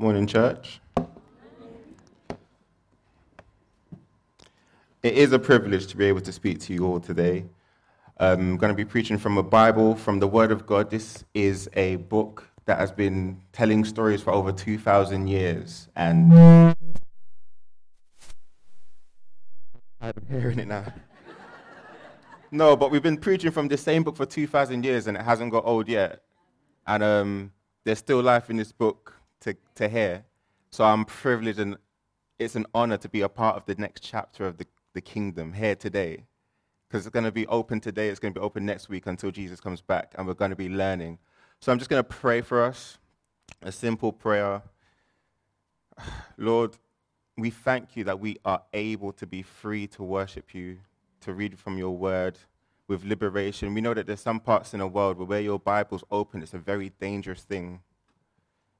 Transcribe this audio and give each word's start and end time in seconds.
Morning, 0.00 0.28
church. 0.28 0.80
It 5.02 5.14
is 5.14 5.32
a 5.32 5.40
privilege 5.40 5.88
to 5.88 5.96
be 5.96 6.04
able 6.04 6.20
to 6.20 6.30
speak 6.30 6.60
to 6.60 6.72
you 6.72 6.86
all 6.86 7.00
today. 7.00 7.46
Um, 8.20 8.38
I'm 8.38 8.56
going 8.58 8.70
to 8.70 8.76
be 8.76 8.84
preaching 8.84 9.18
from 9.18 9.38
a 9.38 9.42
Bible, 9.42 9.96
from 9.96 10.20
the 10.20 10.28
Word 10.28 10.52
of 10.52 10.66
God. 10.66 10.88
This 10.88 11.24
is 11.34 11.68
a 11.72 11.96
book 11.96 12.48
that 12.66 12.78
has 12.78 12.92
been 12.92 13.40
telling 13.52 13.84
stories 13.84 14.22
for 14.22 14.30
over 14.32 14.52
2,000 14.52 15.26
years. 15.26 15.88
And 15.96 16.32
I'm 20.00 20.12
hearing 20.30 20.60
it 20.60 20.68
now. 20.68 20.92
no, 22.52 22.76
but 22.76 22.92
we've 22.92 23.02
been 23.02 23.18
preaching 23.18 23.50
from 23.50 23.66
the 23.66 23.76
same 23.76 24.04
book 24.04 24.14
for 24.14 24.26
2,000 24.26 24.84
years 24.84 25.08
and 25.08 25.16
it 25.16 25.24
hasn't 25.24 25.50
got 25.50 25.64
old 25.66 25.88
yet. 25.88 26.22
And 26.86 27.02
um, 27.02 27.52
there's 27.82 27.98
still 27.98 28.22
life 28.22 28.48
in 28.48 28.58
this 28.58 28.70
book 28.70 29.17
to, 29.40 29.56
to 29.76 29.88
hear. 29.88 30.24
So 30.70 30.84
I'm 30.84 31.04
privileged 31.04 31.58
and 31.58 31.76
it's 32.38 32.54
an 32.54 32.66
honor 32.74 32.96
to 32.98 33.08
be 33.08 33.20
a 33.22 33.28
part 33.28 33.56
of 33.56 33.66
the 33.66 33.74
next 33.74 34.02
chapter 34.02 34.46
of 34.46 34.58
the, 34.58 34.66
the 34.94 35.00
kingdom 35.00 35.52
here 35.52 35.74
today. 35.74 36.24
Because 36.88 37.04
it's 37.04 37.12
going 37.12 37.24
to 37.24 37.32
be 37.32 37.46
open 37.48 37.80
today, 37.80 38.08
it's 38.08 38.20
going 38.20 38.32
to 38.32 38.40
be 38.40 38.44
open 38.44 38.64
next 38.64 38.88
week 38.88 39.06
until 39.06 39.30
Jesus 39.30 39.60
comes 39.60 39.82
back, 39.82 40.14
and 40.16 40.26
we're 40.26 40.34
going 40.34 40.50
to 40.50 40.56
be 40.56 40.70
learning. 40.70 41.18
So 41.60 41.70
I'm 41.70 41.78
just 41.78 41.90
going 41.90 42.02
to 42.02 42.08
pray 42.08 42.40
for 42.40 42.62
us 42.62 42.98
a 43.62 43.72
simple 43.72 44.12
prayer. 44.12 44.62
Lord, 46.38 46.76
we 47.36 47.50
thank 47.50 47.96
you 47.96 48.04
that 48.04 48.20
we 48.20 48.38
are 48.44 48.62
able 48.72 49.12
to 49.12 49.26
be 49.26 49.42
free 49.42 49.86
to 49.88 50.02
worship 50.02 50.54
you, 50.54 50.78
to 51.20 51.34
read 51.34 51.58
from 51.58 51.76
your 51.76 51.96
word 51.96 52.38
with 52.86 53.04
liberation. 53.04 53.74
We 53.74 53.80
know 53.80 53.94
that 53.94 54.06
there's 54.06 54.20
some 54.20 54.40
parts 54.40 54.72
in 54.72 54.80
the 54.80 54.86
world 54.86 55.18
where, 55.18 55.26
where 55.26 55.40
your 55.40 55.58
Bible's 55.58 56.04
open, 56.10 56.42
it's 56.42 56.54
a 56.54 56.58
very 56.58 56.90
dangerous 57.00 57.42
thing. 57.42 57.80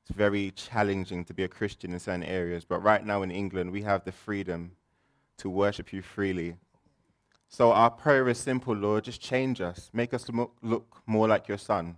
It's 0.08 0.16
very 0.16 0.52
challenging 0.52 1.24
to 1.26 1.34
be 1.34 1.44
a 1.44 1.48
Christian 1.48 1.92
in 1.92 2.00
certain 2.00 2.22
areas. 2.22 2.64
But 2.64 2.82
right 2.82 3.04
now 3.04 3.22
in 3.22 3.30
England, 3.30 3.70
we 3.70 3.82
have 3.82 4.04
the 4.04 4.12
freedom 4.12 4.72
to 5.36 5.50
worship 5.50 5.92
you 5.92 6.00
freely. 6.00 6.56
So 7.50 7.72
our 7.72 7.90
prayer 7.90 8.26
is 8.28 8.38
simple, 8.38 8.74
Lord. 8.74 9.04
Just 9.04 9.20
change 9.20 9.60
us. 9.60 9.90
Make 9.92 10.14
us 10.14 10.26
look 10.62 11.02
more 11.06 11.28
like 11.28 11.46
your 11.46 11.58
son. 11.58 11.96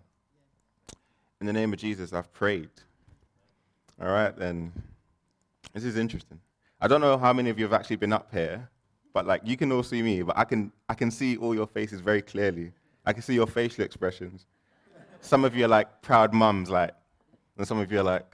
In 1.41 1.47
the 1.47 1.53
name 1.53 1.73
of 1.73 1.79
Jesus, 1.79 2.13
I've 2.13 2.33
prayed. 2.33 2.71
All 4.01 4.09
right, 4.09 4.37
then. 4.37 4.73
This 5.73 5.85
is 5.85 5.97
interesting. 5.97 6.41
I 6.81 6.89
don't 6.89 7.01
know 7.01 7.17
how 7.17 7.33
many 7.33 7.49
of 7.49 7.59
you 7.61 7.65
have 7.65 7.73
actually 7.73 7.97
been 7.97 8.13
up 8.13 8.33
here, 8.33 8.69
but 9.13 9.25
like 9.25 9.43
you 9.45 9.57
can 9.57 9.71
all 9.71 9.85
see 9.85 10.03
me, 10.03 10.23
but 10.23 10.37
I 10.37 10.43
can, 10.43 10.73
I 10.89 10.95
can 10.95 11.13
see 11.13 11.37
all 11.37 11.55
your 11.55 11.67
faces 11.69 12.01
very 12.01 12.23
clearly. 12.23 12.73
I 13.07 13.13
can 13.13 13.23
see 13.23 13.35
your 13.35 13.47
facial 13.47 13.85
expressions. 13.85 14.47
Some 15.21 15.45
of 15.45 15.55
you 15.55 15.67
are 15.67 15.69
like 15.69 16.03
proud 16.03 16.35
mums, 16.35 16.71
like, 16.71 16.93
and 17.61 17.69
some 17.69 17.79
of 17.79 17.93
you 17.93 18.01
are 18.01 18.03
like 18.03 18.25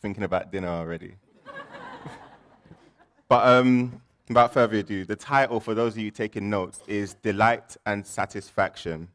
thinking 0.00 0.24
about 0.24 0.50
dinner 0.50 0.66
already. 0.66 1.14
but 3.28 3.46
um, 3.46 4.02
without 4.26 4.52
further 4.52 4.78
ado, 4.78 5.04
the 5.04 5.14
title 5.14 5.60
for 5.60 5.72
those 5.72 5.92
of 5.92 5.98
you 5.98 6.10
taking 6.10 6.50
notes 6.50 6.80
is 6.88 7.14
Delight 7.22 7.76
and 7.86 8.04
Satisfaction. 8.04 9.06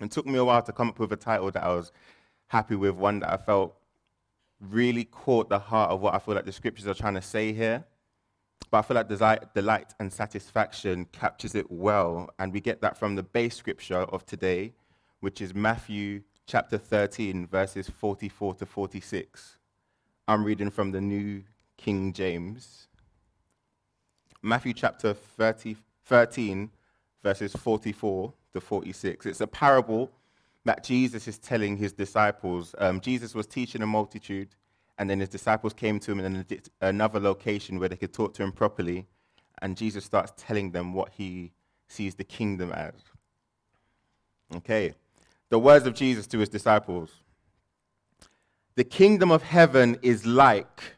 It 0.00 0.10
took 0.10 0.24
me 0.24 0.38
a 0.38 0.44
while 0.46 0.62
to 0.62 0.72
come 0.72 0.88
up 0.88 0.98
with 0.98 1.12
a 1.12 1.16
title 1.16 1.50
that 1.50 1.62
I 1.62 1.74
was 1.74 1.92
happy 2.46 2.74
with, 2.74 2.94
one 2.94 3.20
that 3.20 3.30
I 3.30 3.36
felt 3.36 3.74
really 4.60 5.04
caught 5.04 5.50
the 5.50 5.58
heart 5.58 5.90
of 5.90 6.00
what 6.00 6.14
I 6.14 6.18
feel 6.18 6.34
like 6.34 6.46
the 6.46 6.52
scriptures 6.52 6.86
are 6.86 6.94
trying 6.94 7.14
to 7.16 7.22
say 7.22 7.52
here. 7.52 7.84
But 8.70 8.78
I 8.78 8.82
feel 8.82 8.94
like 8.94 9.08
delight, 9.08 9.54
delight 9.54 9.92
and 10.00 10.10
satisfaction 10.10 11.04
captures 11.12 11.54
it 11.54 11.70
well. 11.70 12.30
And 12.38 12.50
we 12.50 12.62
get 12.62 12.80
that 12.80 12.96
from 12.96 13.16
the 13.16 13.22
base 13.22 13.56
scripture 13.56 14.04
of 14.04 14.24
today, 14.24 14.72
which 15.20 15.42
is 15.42 15.54
Matthew 15.54 16.22
chapter 16.46 16.78
13, 16.78 17.46
verses 17.46 17.88
44 17.88 18.54
to 18.54 18.66
46. 18.66 19.58
I'm 20.28 20.44
reading 20.44 20.70
from 20.70 20.90
the 20.90 21.00
New 21.00 21.44
King 21.76 22.12
James. 22.12 22.88
Matthew 24.42 24.72
chapter 24.72 25.14
30, 25.14 25.76
13, 26.04 26.70
verses 27.22 27.52
44 27.52 28.32
to 28.52 28.60
46. 28.60 29.26
It's 29.26 29.40
a 29.40 29.46
parable 29.46 30.10
that 30.64 30.84
Jesus 30.84 31.26
is 31.28 31.38
telling 31.38 31.76
his 31.76 31.92
disciples. 31.92 32.74
Um, 32.78 33.00
Jesus 33.00 33.34
was 33.34 33.46
teaching 33.46 33.82
a 33.82 33.86
multitude, 33.86 34.48
and 34.98 35.08
then 35.08 35.20
his 35.20 35.28
disciples 35.28 35.72
came 35.72 35.98
to 36.00 36.12
him 36.12 36.20
in 36.20 36.46
another 36.80 37.20
location 37.20 37.78
where 37.78 37.88
they 37.88 37.96
could 37.96 38.12
talk 38.12 38.34
to 38.34 38.42
him 38.42 38.52
properly. 38.52 39.06
And 39.60 39.76
Jesus 39.76 40.04
starts 40.04 40.32
telling 40.36 40.72
them 40.72 40.92
what 40.92 41.10
he 41.12 41.52
sees 41.86 42.16
the 42.16 42.24
kingdom 42.24 42.72
as. 42.72 42.94
Okay 44.56 44.94
the 45.52 45.58
words 45.58 45.86
of 45.86 45.92
Jesus 45.92 46.26
to 46.28 46.38
his 46.38 46.48
disciples. 46.48 47.10
The 48.74 48.84
kingdom 48.84 49.30
of 49.30 49.42
heaven 49.42 49.98
is 50.00 50.24
like 50.24 50.96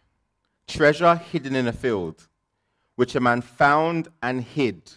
treasure 0.68 1.16
hidden 1.16 1.56
in 1.56 1.66
a 1.66 1.72
field, 1.72 2.28
which 2.94 3.16
a 3.16 3.20
man 3.20 3.40
found 3.40 4.06
and 4.22 4.44
hid. 4.44 4.92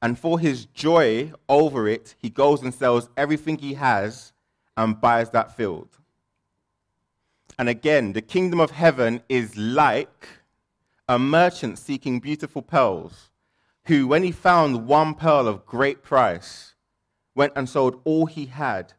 And 0.00 0.16
for 0.16 0.38
his 0.38 0.66
joy 0.66 1.32
over 1.48 1.88
it, 1.88 2.14
he 2.18 2.30
goes 2.30 2.62
and 2.62 2.72
sells 2.72 3.08
everything 3.16 3.58
he 3.58 3.74
has 3.74 4.32
and 4.76 5.00
buys 5.00 5.30
that 5.30 5.56
field. 5.56 5.88
And 7.58 7.68
again, 7.68 8.12
the 8.12 8.22
kingdom 8.22 8.60
of 8.60 8.70
heaven 8.70 9.22
is 9.28 9.56
like 9.56 10.28
a 11.08 11.18
merchant 11.18 11.80
seeking 11.80 12.20
beautiful 12.20 12.62
pearls, 12.62 13.30
who, 13.86 14.06
when 14.06 14.22
he 14.22 14.30
found 14.30 14.86
one 14.86 15.14
pearl 15.14 15.48
of 15.48 15.66
great 15.66 16.04
price, 16.04 16.76
went 17.34 17.54
and 17.56 17.68
sold 17.68 18.00
all 18.04 18.26
he 18.26 18.46
had 18.46 18.94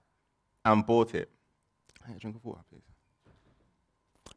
and 0.66 0.86
bought 0.86 1.16
it. 1.16 1.30
Hey, 2.06 2.14
drink 2.20 2.36
of 2.36 2.46
water, 2.46 2.62
please. 2.70 2.82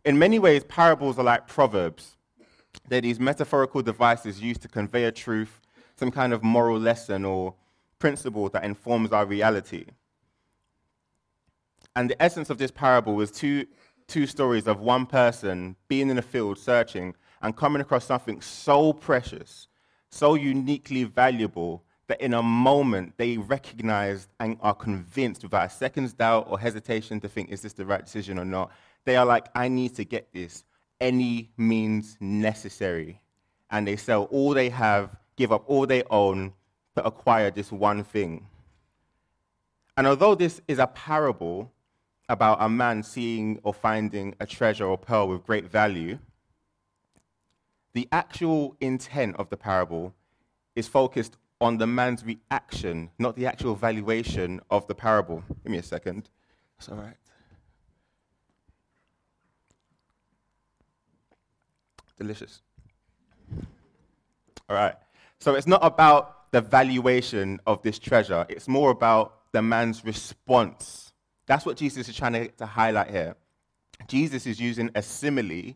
In 0.04 0.18
many 0.18 0.38
ways, 0.38 0.64
parables 0.64 1.18
are 1.18 1.24
like 1.24 1.46
proverbs. 1.46 2.16
They're 2.88 3.00
these 3.00 3.20
metaphorical 3.20 3.82
devices 3.82 4.40
used 4.40 4.62
to 4.62 4.68
convey 4.68 5.04
a 5.04 5.12
truth, 5.12 5.60
some 5.96 6.10
kind 6.10 6.32
of 6.32 6.42
moral 6.42 6.78
lesson 6.78 7.24
or 7.24 7.54
principle 7.98 8.48
that 8.50 8.64
informs 8.64 9.12
our 9.12 9.24
reality. 9.24 9.86
And 11.96 12.10
the 12.10 12.20
essence 12.20 12.50
of 12.50 12.58
this 12.58 12.70
parable 12.70 13.14
was 13.14 13.30
two, 13.30 13.66
two 14.08 14.26
stories 14.26 14.66
of 14.66 14.80
one 14.80 15.06
person 15.06 15.76
being 15.88 16.10
in 16.10 16.18
a 16.18 16.22
field 16.22 16.58
searching 16.58 17.14
and 17.40 17.56
coming 17.56 17.80
across 17.80 18.04
something 18.04 18.40
so 18.40 18.92
precious, 18.92 19.68
so 20.10 20.34
uniquely 20.34 21.04
valuable, 21.04 21.83
that 22.06 22.20
in 22.20 22.34
a 22.34 22.42
moment 22.42 23.14
they 23.16 23.38
recognize 23.38 24.28
and 24.40 24.58
are 24.60 24.74
convinced 24.74 25.42
without 25.42 25.66
a 25.66 25.70
second's 25.70 26.12
doubt 26.12 26.46
or 26.48 26.58
hesitation 26.58 27.20
to 27.20 27.28
think, 27.28 27.50
is 27.50 27.62
this 27.62 27.72
the 27.72 27.86
right 27.86 28.04
decision 28.04 28.38
or 28.38 28.44
not? 28.44 28.70
They 29.04 29.16
are 29.16 29.24
like, 29.24 29.46
I 29.54 29.68
need 29.68 29.94
to 29.96 30.04
get 30.04 30.32
this 30.32 30.64
any 31.00 31.50
means 31.56 32.16
necessary. 32.20 33.20
And 33.70 33.86
they 33.86 33.96
sell 33.96 34.24
all 34.24 34.54
they 34.54 34.68
have, 34.70 35.16
give 35.36 35.52
up 35.52 35.64
all 35.66 35.86
they 35.86 36.02
own 36.10 36.52
to 36.96 37.04
acquire 37.04 37.50
this 37.50 37.72
one 37.72 38.04
thing. 38.04 38.46
And 39.96 40.06
although 40.06 40.34
this 40.34 40.60
is 40.68 40.78
a 40.78 40.86
parable 40.86 41.70
about 42.28 42.58
a 42.60 42.68
man 42.68 43.02
seeing 43.02 43.60
or 43.62 43.74
finding 43.74 44.34
a 44.40 44.46
treasure 44.46 44.86
or 44.86 44.98
pearl 44.98 45.28
with 45.28 45.44
great 45.44 45.70
value, 45.70 46.18
the 47.92 48.08
actual 48.10 48.76
intent 48.80 49.36
of 49.36 49.50
the 49.50 49.56
parable 49.56 50.14
is 50.74 50.88
focused 50.88 51.36
on 51.60 51.78
the 51.78 51.86
man's 51.86 52.24
reaction, 52.24 53.10
not 53.18 53.36
the 53.36 53.46
actual 53.46 53.74
valuation 53.74 54.60
of 54.70 54.86
the 54.86 54.94
parable. 54.94 55.42
Give 55.62 55.72
me 55.72 55.78
a 55.78 55.82
second. 55.82 56.28
That's 56.78 56.88
all 56.88 56.96
right. 56.96 57.16
Delicious. 62.18 62.62
All 64.68 64.76
right. 64.76 64.94
So 65.40 65.54
it's 65.54 65.66
not 65.66 65.84
about 65.84 66.50
the 66.52 66.60
valuation 66.60 67.60
of 67.66 67.82
this 67.82 67.98
treasure, 67.98 68.46
it's 68.48 68.68
more 68.68 68.90
about 68.90 69.40
the 69.52 69.60
man's 69.60 70.04
response. 70.04 71.12
That's 71.46 71.66
what 71.66 71.76
Jesus 71.76 72.08
is 72.08 72.16
trying 72.16 72.32
to, 72.34 72.48
to 72.48 72.66
highlight 72.66 73.10
here. 73.10 73.34
Jesus 74.06 74.46
is 74.46 74.60
using 74.60 74.90
a 74.94 75.02
simile 75.02 75.74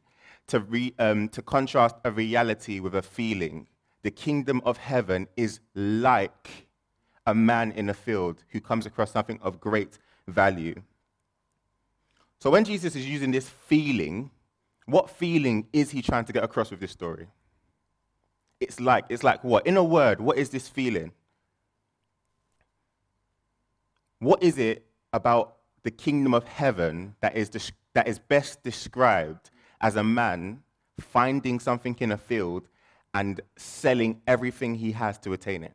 to, 0.49 0.61
re, 0.61 0.95
um, 0.99 1.29
to 1.31 1.43
contrast 1.43 1.97
a 2.05 2.11
reality 2.11 2.81
with 2.81 2.95
a 2.95 3.03
feeling 3.03 3.67
the 4.03 4.11
kingdom 4.11 4.61
of 4.65 4.77
heaven 4.79 5.29
is 5.37 5.61
like 5.75 6.69
a 7.27 7.35
man 7.35 7.73
in 7.73 7.89
a 7.89 7.95
field 7.95 8.45
who 8.51 8.61
comes 8.61 8.87
across 8.87 9.11
something 9.11 9.39
of 9.43 9.61
great 9.61 9.99
value. 10.27 10.75
So 12.41 12.51
when 12.51 12.65
Jesus 12.65 12.95
is 12.95 13.07
using 13.07 13.33
this 13.33 13.49
feeling, 13.49 14.31
what 14.87 15.11
feeling 15.11 15.67
is 15.73 15.91
he 15.91 16.01
trying 16.01 16.25
to 16.27 16.33
get 16.33 16.45
across 16.45 16.71
with 16.71 16.81
this 16.81 16.93
story? 16.93 17.27
It's 18.61 18.81
like, 18.81 19.05
it's 19.09 19.23
like 19.23 19.45
what? 19.45 19.67
In 19.67 19.77
a 19.77 19.85
word, 19.85 20.21
what 20.21 20.39
is 20.39 20.51
this 20.51 20.69
feeling? 20.69 21.13
What 24.21 24.43
is 24.43 24.59
it 24.59 24.87
about 25.13 25.57
the 25.83 25.91
kingdom 25.91 26.35
of 26.35 26.45
heaven 26.45 27.15
that 27.21 27.37
is, 27.37 27.51
that 27.95 28.09
is 28.09 28.19
best 28.19 28.63
described 28.63 29.51
as 29.81 29.97
a 29.97 30.03
man 30.03 30.63
finding 30.99 31.61
something 31.61 31.97
in 32.01 32.11
a 32.11 32.17
field 32.17 32.69
and 33.19 33.41
selling 33.57 34.21
everything 34.29 34.77
he 34.77 34.93
has 34.93 35.19
to 35.19 35.33
attain 35.33 35.65
it. 35.65 35.75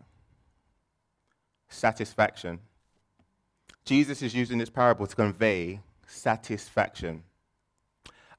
Satisfaction. 1.67 2.57
Jesus 3.83 4.21
is 4.21 4.33
using 4.33 4.59
this 4.59 4.69
parable 4.69 5.05
to 5.05 5.13
convey 5.13 5.81
satisfaction. 6.07 7.21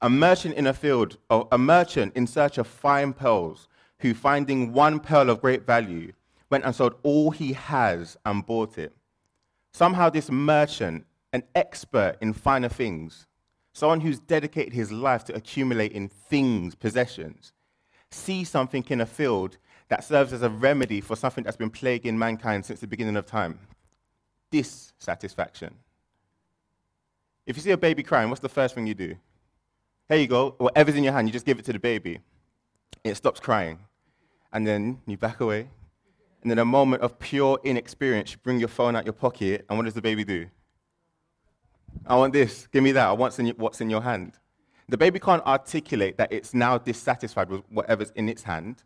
A 0.01 0.09
merchant 0.09 0.55
in 0.55 0.65
a 0.65 0.73
field, 0.73 1.17
or 1.29 1.47
a 1.51 1.57
merchant 1.59 2.13
in 2.15 2.25
search 2.25 2.57
of 2.57 2.65
fine 2.65 3.13
pearls, 3.13 3.67
who 3.99 4.15
finding 4.15 4.73
one 4.73 4.99
pearl 4.99 5.29
of 5.29 5.39
great 5.39 5.67
value, 5.67 6.11
went 6.49 6.65
and 6.65 6.75
sold 6.75 6.95
all 7.03 7.29
he 7.29 7.53
has 7.53 8.17
and 8.25 8.43
bought 8.43 8.79
it. 8.79 8.91
Somehow, 9.71 10.09
this 10.09 10.31
merchant, 10.31 11.05
an 11.31 11.43
expert 11.53 12.17
in 12.21 12.33
finer 12.33 12.69
things, 12.69 13.27
someone 13.71 14.01
who's 14.01 14.19
dedicated 14.19 14.73
his 14.73 14.91
life 14.91 15.23
to 15.25 15.35
accumulating 15.35 16.09
things, 16.09 16.73
possessions, 16.73 17.53
sees 18.11 18.49
something 18.49 18.85
in 18.89 19.01
a 19.01 19.05
field 19.05 19.57
that 19.89 20.03
serves 20.03 20.33
as 20.33 20.41
a 20.41 20.49
remedy 20.49 21.01
for 21.01 21.15
something 21.15 21.43
that's 21.43 21.57
been 21.57 21.69
plaguing 21.69 22.17
mankind 22.17 22.65
since 22.65 22.79
the 22.79 22.87
beginning 22.87 23.17
of 23.17 23.25
time 23.25 23.59
dissatisfaction. 24.51 25.75
If 27.45 27.57
you 27.57 27.61
see 27.61 27.71
a 27.71 27.77
baby 27.77 28.03
crying, 28.03 28.29
what's 28.29 28.41
the 28.41 28.49
first 28.49 28.73
thing 28.73 28.87
you 28.87 28.93
do? 28.93 29.15
Here 30.07 30.17
you 30.17 30.27
go. 30.27 30.55
Whatever's 30.57 30.95
in 30.95 31.03
your 31.03 31.13
hand, 31.13 31.27
you 31.27 31.33
just 31.33 31.45
give 31.45 31.59
it 31.59 31.65
to 31.65 31.73
the 31.73 31.79
baby. 31.79 32.19
It 33.03 33.15
stops 33.15 33.39
crying. 33.39 33.79
And 34.53 34.65
then 34.65 35.01
you 35.05 35.17
back 35.17 35.41
away. 35.41 35.69
And 36.41 36.51
in 36.51 36.59
a 36.59 36.65
moment 36.65 37.01
of 37.01 37.19
pure 37.19 37.59
inexperience, 37.63 38.31
you 38.31 38.37
bring 38.43 38.59
your 38.59 38.69
phone 38.69 38.95
out 38.95 39.05
your 39.05 39.13
pocket, 39.13 39.65
and 39.67 39.77
what 39.77 39.85
does 39.85 39.95
the 39.95 40.01
baby 40.01 40.23
do? 40.23 40.47
I 42.05 42.15
want 42.15 42.33
this. 42.33 42.67
Give 42.67 42.83
me 42.83 42.91
that. 42.93 43.07
I 43.07 43.11
want 43.13 43.37
what's 43.57 43.81
in 43.81 43.89
your 43.89 44.01
hand. 44.01 44.33
The 44.87 44.97
baby 44.97 45.19
can't 45.19 45.43
articulate 45.45 46.17
that 46.17 46.31
it's 46.31 46.53
now 46.53 46.77
dissatisfied 46.77 47.49
with 47.49 47.61
whatever's 47.69 48.11
in 48.11 48.29
its 48.29 48.43
hand 48.43 48.83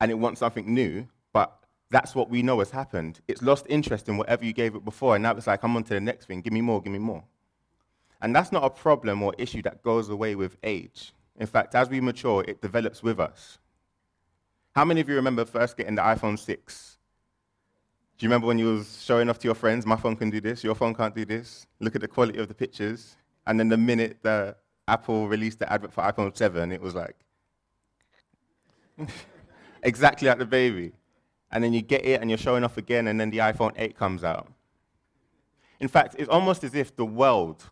and 0.00 0.10
it 0.10 0.14
wants 0.14 0.40
something 0.40 0.72
new, 0.72 1.06
but 1.32 1.58
that's 1.90 2.14
what 2.14 2.30
we 2.30 2.42
know 2.42 2.58
has 2.60 2.70
happened. 2.70 3.20
It's 3.28 3.42
lost 3.42 3.66
interest 3.68 4.08
in 4.08 4.16
whatever 4.16 4.44
you 4.44 4.52
gave 4.52 4.74
it 4.74 4.84
before, 4.84 5.14
and 5.14 5.22
now 5.22 5.32
it's 5.32 5.46
like, 5.46 5.62
I'm 5.62 5.76
on 5.76 5.84
to 5.84 5.94
the 5.94 6.00
next 6.00 6.26
thing. 6.26 6.40
Give 6.40 6.52
me 6.52 6.60
more, 6.60 6.80
give 6.80 6.92
me 6.92 6.98
more. 6.98 7.24
And 8.22 8.34
that's 8.34 8.52
not 8.52 8.64
a 8.64 8.70
problem 8.70 9.22
or 9.22 9.34
issue 9.36 9.60
that 9.62 9.82
goes 9.82 10.08
away 10.08 10.34
with 10.34 10.56
age. 10.62 11.12
In 11.36 11.46
fact, 11.46 11.74
as 11.74 11.90
we 11.90 12.00
mature, 12.00 12.44
it 12.48 12.62
develops 12.62 13.02
with 13.02 13.20
us. 13.20 13.58
How 14.74 14.84
many 14.84 15.00
of 15.00 15.08
you 15.08 15.14
remember 15.14 15.44
first 15.44 15.76
getting 15.76 15.94
the 15.94 16.02
iPhone 16.02 16.38
6? 16.38 16.98
Do 18.16 18.24
you 18.24 18.28
remember 18.28 18.46
when 18.46 18.58
you 18.58 18.74
was 18.74 19.02
showing 19.02 19.28
off 19.28 19.38
to 19.40 19.48
your 19.48 19.54
friends, 19.54 19.84
my 19.84 19.96
phone 19.96 20.16
can 20.16 20.30
do 20.30 20.40
this, 20.40 20.64
your 20.64 20.74
phone 20.74 20.94
can't 20.94 21.14
do 21.14 21.24
this? 21.24 21.66
Look 21.80 21.94
at 21.94 22.00
the 22.00 22.08
quality 22.08 22.38
of 22.38 22.48
the 22.48 22.54
pictures. 22.54 23.16
And 23.46 23.60
then 23.60 23.68
the 23.68 23.76
minute 23.76 24.18
the 24.22 24.56
Apple 24.86 25.28
released 25.28 25.58
the 25.58 25.72
advert 25.72 25.92
for 25.92 26.02
iPhone 26.02 26.36
7, 26.36 26.70
it 26.72 26.80
was 26.80 26.94
like, 26.94 27.16
exactly 29.82 30.28
like 30.28 30.38
the 30.38 30.46
baby. 30.46 30.92
And 31.50 31.62
then 31.62 31.72
you 31.72 31.82
get 31.82 32.04
it 32.04 32.20
and 32.20 32.30
you're 32.30 32.38
showing 32.38 32.64
off 32.64 32.76
again, 32.76 33.08
and 33.08 33.18
then 33.18 33.30
the 33.30 33.38
iPhone 33.38 33.72
8 33.76 33.96
comes 33.96 34.24
out. 34.24 34.52
In 35.80 35.88
fact, 35.88 36.16
it's 36.18 36.28
almost 36.28 36.64
as 36.64 36.74
if 36.74 36.94
the 36.96 37.04
world, 37.06 37.70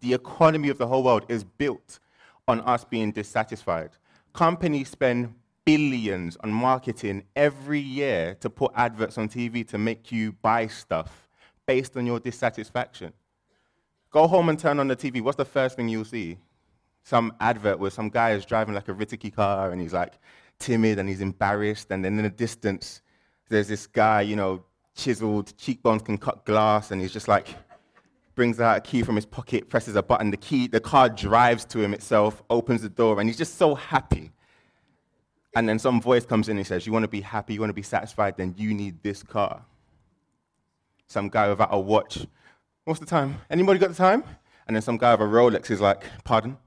the 0.00 0.14
economy 0.14 0.68
of 0.68 0.78
the 0.78 0.86
whole 0.86 1.02
world, 1.02 1.24
is 1.28 1.44
built 1.44 1.98
on 2.46 2.60
us 2.62 2.84
being 2.84 3.12
dissatisfied. 3.12 3.90
Companies 4.32 4.88
spend 4.88 5.34
billions 5.64 6.36
on 6.42 6.50
marketing 6.50 7.22
every 7.36 7.80
year 7.80 8.34
to 8.40 8.48
put 8.48 8.72
adverts 8.74 9.18
on 9.18 9.28
TV 9.28 9.66
to 9.68 9.76
make 9.76 10.10
you 10.10 10.32
buy 10.32 10.66
stuff 10.66 11.28
based 11.66 11.96
on 11.96 12.06
your 12.06 12.18
dissatisfaction. 12.18 13.12
Go 14.10 14.26
home 14.26 14.48
and 14.48 14.58
turn 14.58 14.80
on 14.80 14.88
the 14.88 14.96
TV. 14.96 15.20
What's 15.20 15.36
the 15.36 15.44
first 15.44 15.76
thing 15.76 15.88
you'll 15.88 16.06
see? 16.06 16.38
Some 17.08 17.32
advert 17.40 17.78
where 17.78 17.90
some 17.90 18.10
guy 18.10 18.32
is 18.32 18.44
driving 18.44 18.74
like 18.74 18.86
a 18.90 18.92
Ritiki 18.92 19.34
car 19.34 19.70
and 19.70 19.80
he's 19.80 19.94
like, 19.94 20.18
timid 20.58 20.98
and 20.98 21.08
he's 21.08 21.22
embarrassed. 21.22 21.90
And 21.90 22.04
then 22.04 22.18
in 22.18 22.24
the 22.24 22.28
distance, 22.28 23.00
there's 23.48 23.66
this 23.66 23.86
guy, 23.86 24.20
you 24.20 24.36
know, 24.36 24.62
chiseled, 24.94 25.56
cheekbones 25.56 26.02
can 26.02 26.18
cut 26.18 26.44
glass, 26.44 26.90
and 26.90 27.00
he's 27.00 27.10
just 27.10 27.26
like, 27.26 27.48
brings 28.34 28.60
out 28.60 28.76
a 28.76 28.80
key 28.82 29.02
from 29.02 29.16
his 29.16 29.24
pocket, 29.24 29.70
presses 29.70 29.96
a 29.96 30.02
button, 30.02 30.30
the 30.30 30.36
key, 30.36 30.66
the 30.66 30.80
car 30.80 31.08
drives 31.08 31.64
to 31.64 31.80
him 31.80 31.94
itself, 31.94 32.42
opens 32.50 32.82
the 32.82 32.90
door, 32.90 33.18
and 33.18 33.26
he's 33.26 33.38
just 33.38 33.56
so 33.56 33.74
happy. 33.74 34.30
And 35.56 35.66
then 35.66 35.78
some 35.78 36.02
voice 36.02 36.26
comes 36.26 36.50
in 36.50 36.58
and 36.58 36.66
says, 36.66 36.86
You 36.86 36.92
want 36.92 37.04
to 37.04 37.08
be 37.08 37.22
happy, 37.22 37.54
you 37.54 37.60
want 37.60 37.70
to 37.70 37.74
be 37.74 37.80
satisfied, 37.80 38.36
then 38.36 38.54
you 38.58 38.74
need 38.74 39.02
this 39.02 39.22
car. 39.22 39.64
Some 41.06 41.30
guy 41.30 41.48
without 41.48 41.70
a 41.72 41.80
watch. 41.80 42.26
What's 42.84 43.00
the 43.00 43.06
time? 43.06 43.36
Anybody 43.48 43.78
got 43.78 43.88
the 43.88 43.94
time? 43.94 44.24
And 44.66 44.76
then 44.76 44.82
some 44.82 44.98
guy 44.98 45.14
with 45.14 45.22
a 45.22 45.24
Rolex 45.24 45.70
is 45.70 45.80
like, 45.80 46.04
Pardon? 46.24 46.58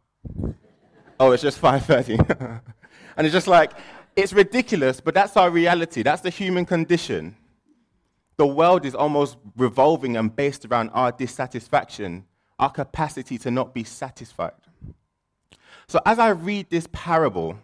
Oh, 1.19 1.31
it's 1.31 1.43
just 1.43 1.61
5.30. 1.61 2.61
And 3.17 3.27
it's 3.27 3.33
just 3.33 3.47
like, 3.47 3.73
it's 4.15 4.33
ridiculous, 4.33 5.01
but 5.01 5.13
that's 5.13 5.37
our 5.37 5.49
reality. 5.49 6.03
That's 6.03 6.21
the 6.21 6.29
human 6.29 6.65
condition. 6.65 7.35
The 8.37 8.47
world 8.47 8.85
is 8.85 8.95
almost 8.95 9.37
revolving 9.57 10.17
and 10.17 10.35
based 10.35 10.65
around 10.65 10.89
our 10.89 11.11
dissatisfaction, 11.11 12.25
our 12.57 12.69
capacity 12.69 13.37
to 13.39 13.51
not 13.51 13.73
be 13.73 13.83
satisfied. 13.83 14.53
So, 15.87 15.99
as 16.05 16.19
I 16.19 16.29
read 16.29 16.69
this 16.69 16.87
parable 16.91 17.59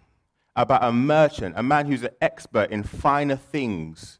about 0.56 0.84
a 0.84 0.92
merchant, 0.92 1.56
a 1.58 1.64
man 1.64 1.86
who's 1.86 2.04
an 2.04 2.12
expert 2.22 2.72
in 2.72 2.84
finer 2.84 3.38
things, 3.38 4.20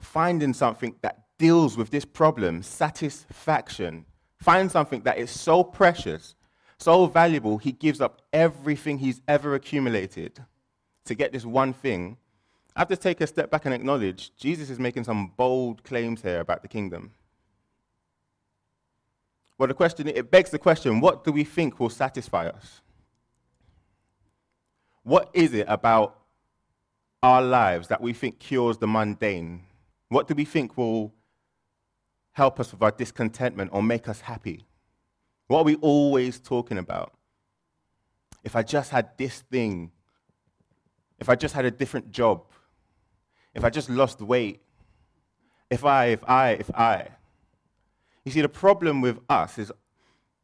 finding 0.00 0.52
something 0.52 0.96
that 1.02 1.24
deals 1.38 1.76
with 1.76 1.90
this 1.90 2.04
problem, 2.04 2.62
satisfaction, 2.62 4.04
find 4.40 4.70
something 4.70 5.02
that 5.02 5.18
is 5.18 5.30
so 5.30 5.62
precious 5.62 6.34
so 6.78 7.06
valuable, 7.06 7.58
he 7.58 7.72
gives 7.72 8.00
up 8.00 8.22
everything 8.32 8.98
he's 8.98 9.22
ever 9.26 9.54
accumulated 9.54 10.44
to 11.04 11.14
get 11.14 11.32
this 11.32 11.44
one 11.44 11.72
thing. 11.72 12.18
I 12.74 12.80
have 12.80 12.88
to 12.88 12.96
take 12.96 13.20
a 13.20 13.26
step 13.26 13.50
back 13.50 13.64
and 13.64 13.74
acknowledge 13.74 14.36
Jesus 14.36 14.68
is 14.68 14.78
making 14.78 15.04
some 15.04 15.32
bold 15.36 15.82
claims 15.84 16.22
here 16.22 16.40
about 16.40 16.62
the 16.62 16.68
kingdom. 16.68 17.12
Well, 19.58 19.68
the 19.68 19.74
question, 19.74 20.06
it 20.08 20.30
begs 20.30 20.50
the 20.50 20.58
question 20.58 21.00
what 21.00 21.24
do 21.24 21.32
we 21.32 21.44
think 21.44 21.80
will 21.80 21.88
satisfy 21.88 22.48
us? 22.48 22.82
What 25.02 25.30
is 25.32 25.54
it 25.54 25.66
about 25.68 26.18
our 27.22 27.40
lives 27.40 27.88
that 27.88 28.02
we 28.02 28.12
think 28.12 28.38
cures 28.38 28.76
the 28.76 28.86
mundane? 28.86 29.62
What 30.08 30.28
do 30.28 30.34
we 30.34 30.44
think 30.44 30.76
will 30.76 31.14
help 32.32 32.60
us 32.60 32.72
with 32.72 32.82
our 32.82 32.90
discontentment 32.90 33.70
or 33.72 33.82
make 33.82 34.08
us 34.08 34.20
happy? 34.20 34.65
What 35.48 35.60
are 35.60 35.64
we 35.64 35.76
always 35.76 36.40
talking 36.40 36.78
about? 36.78 37.12
If 38.42 38.56
I 38.56 38.62
just 38.62 38.90
had 38.90 39.10
this 39.16 39.40
thing, 39.40 39.90
if 41.18 41.28
I 41.28 41.34
just 41.34 41.54
had 41.54 41.64
a 41.64 41.70
different 41.70 42.10
job, 42.10 42.44
if 43.54 43.64
I 43.64 43.70
just 43.70 43.88
lost 43.88 44.20
weight, 44.20 44.60
if 45.70 45.84
I, 45.84 46.06
if 46.06 46.24
I, 46.28 46.50
if 46.50 46.70
I. 46.74 47.08
You 48.24 48.32
see, 48.32 48.40
the 48.40 48.48
problem 48.48 49.00
with 49.00 49.18
us 49.28 49.58
is, 49.58 49.72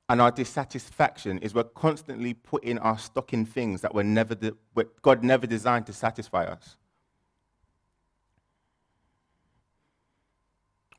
and 0.09 0.21
our 0.21 0.31
dissatisfaction 0.31 1.39
is 1.39 1.55
we're 1.55 1.65
constantly 1.65 2.35
putting 2.35 2.79
our 2.79 2.99
stock 2.99 3.33
in 3.33 3.45
things 3.45 3.81
that 3.81 3.95
were 3.95 4.05
never 4.05 4.35
de- 4.35 4.55
God 5.01 5.23
never 5.25 5.47
designed 5.47 5.87
to 5.87 5.93
satisfy 5.93 6.45
us. 6.45 6.77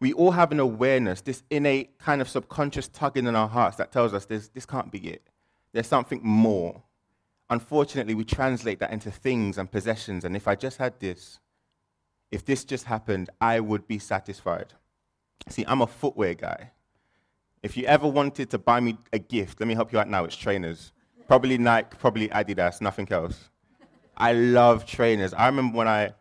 We 0.03 0.11
all 0.11 0.31
have 0.31 0.51
an 0.51 0.59
awareness, 0.59 1.21
this 1.21 1.43
innate 1.49 1.97
kind 1.97 2.19
of 2.19 2.27
subconscious 2.27 2.89
tugging 2.89 3.25
in 3.25 3.37
our 3.37 3.47
hearts 3.47 3.77
that 3.77 3.89
tells 3.89 4.13
us 4.13 4.25
this, 4.25 4.49
this 4.49 4.65
can't 4.65 4.91
be 4.91 4.99
it. 4.99 5.21
There's 5.71 5.87
something 5.87 6.19
more. 6.21 6.83
Unfortunately, 7.49 8.13
we 8.13 8.25
translate 8.25 8.79
that 8.79 8.91
into 8.91 9.09
things 9.09 9.57
and 9.57 9.71
possessions. 9.71 10.25
And 10.25 10.35
if 10.35 10.45
I 10.45 10.55
just 10.55 10.77
had 10.77 10.99
this, 10.99 11.39
if 12.31 12.43
this 12.43 12.65
just 12.65 12.83
happened, 12.83 13.29
I 13.39 13.61
would 13.61 13.87
be 13.87 13.97
satisfied. 13.97 14.73
See, 15.47 15.63
I'm 15.69 15.81
a 15.81 15.87
footwear 15.87 16.33
guy. 16.33 16.71
If 17.61 17.77
you 17.77 17.85
ever 17.85 18.05
wanted 18.05 18.49
to 18.49 18.57
buy 18.57 18.81
me 18.81 18.97
a 19.13 19.19
gift, 19.19 19.61
let 19.61 19.67
me 19.67 19.73
help 19.73 19.93
you 19.93 19.99
out 19.99 20.09
now. 20.09 20.25
It's 20.25 20.35
trainers. 20.35 20.91
Probably 21.29 21.57
Nike, 21.57 21.95
probably 21.97 22.27
Adidas, 22.27 22.81
nothing 22.81 23.07
else. 23.09 23.49
I 24.17 24.33
love 24.33 24.85
trainers. 24.85 25.33
I 25.33 25.45
remember 25.45 25.77
when 25.77 25.87
I 25.87 26.11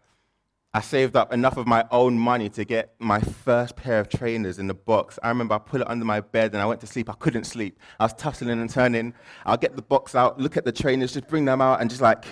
I 0.75 0.81
saved 0.81 1.17
up 1.17 1.35
enough 1.35 1.59
of 1.59 1.67
my 1.67 1.85
own 1.91 2.19
money 2.19 2.49
to 2.49 2.65
get 2.65 2.95
my 2.99 3.21
first 3.21 3.77
pair 3.77 4.01
of 4.01 4.09
trainers 4.09 4.59
in 4.59 4.69
the 4.69 4.75
box. 4.75 5.19
I 5.23 5.29
remember 5.29 5.55
I 5.55 5.59
put 5.59 5.83
it 5.83 5.91
under 5.91 6.07
my 6.07 6.21
bed 6.21 6.55
and 6.55 6.63
I 6.63 6.65
went 6.65 6.81
to 6.81 6.87
sleep. 6.87 7.11
I 7.11 7.13
couldn't 7.13 7.45
sleep. 7.45 7.79
I 8.01 8.05
was 8.05 8.15
tussling 8.15 8.59
and 8.59 8.71
turning. 8.71 9.13
I'll 9.45 9.59
get 9.59 9.77
the 9.77 9.83
box 9.83 10.15
out, 10.15 10.41
look 10.41 10.57
at 10.57 10.65
the 10.65 10.73
trainers, 10.73 11.13
just 11.13 11.29
bring 11.29 11.45
them 11.45 11.61
out, 11.61 11.83
and 11.83 11.91
just 11.91 12.01
like, 12.01 12.25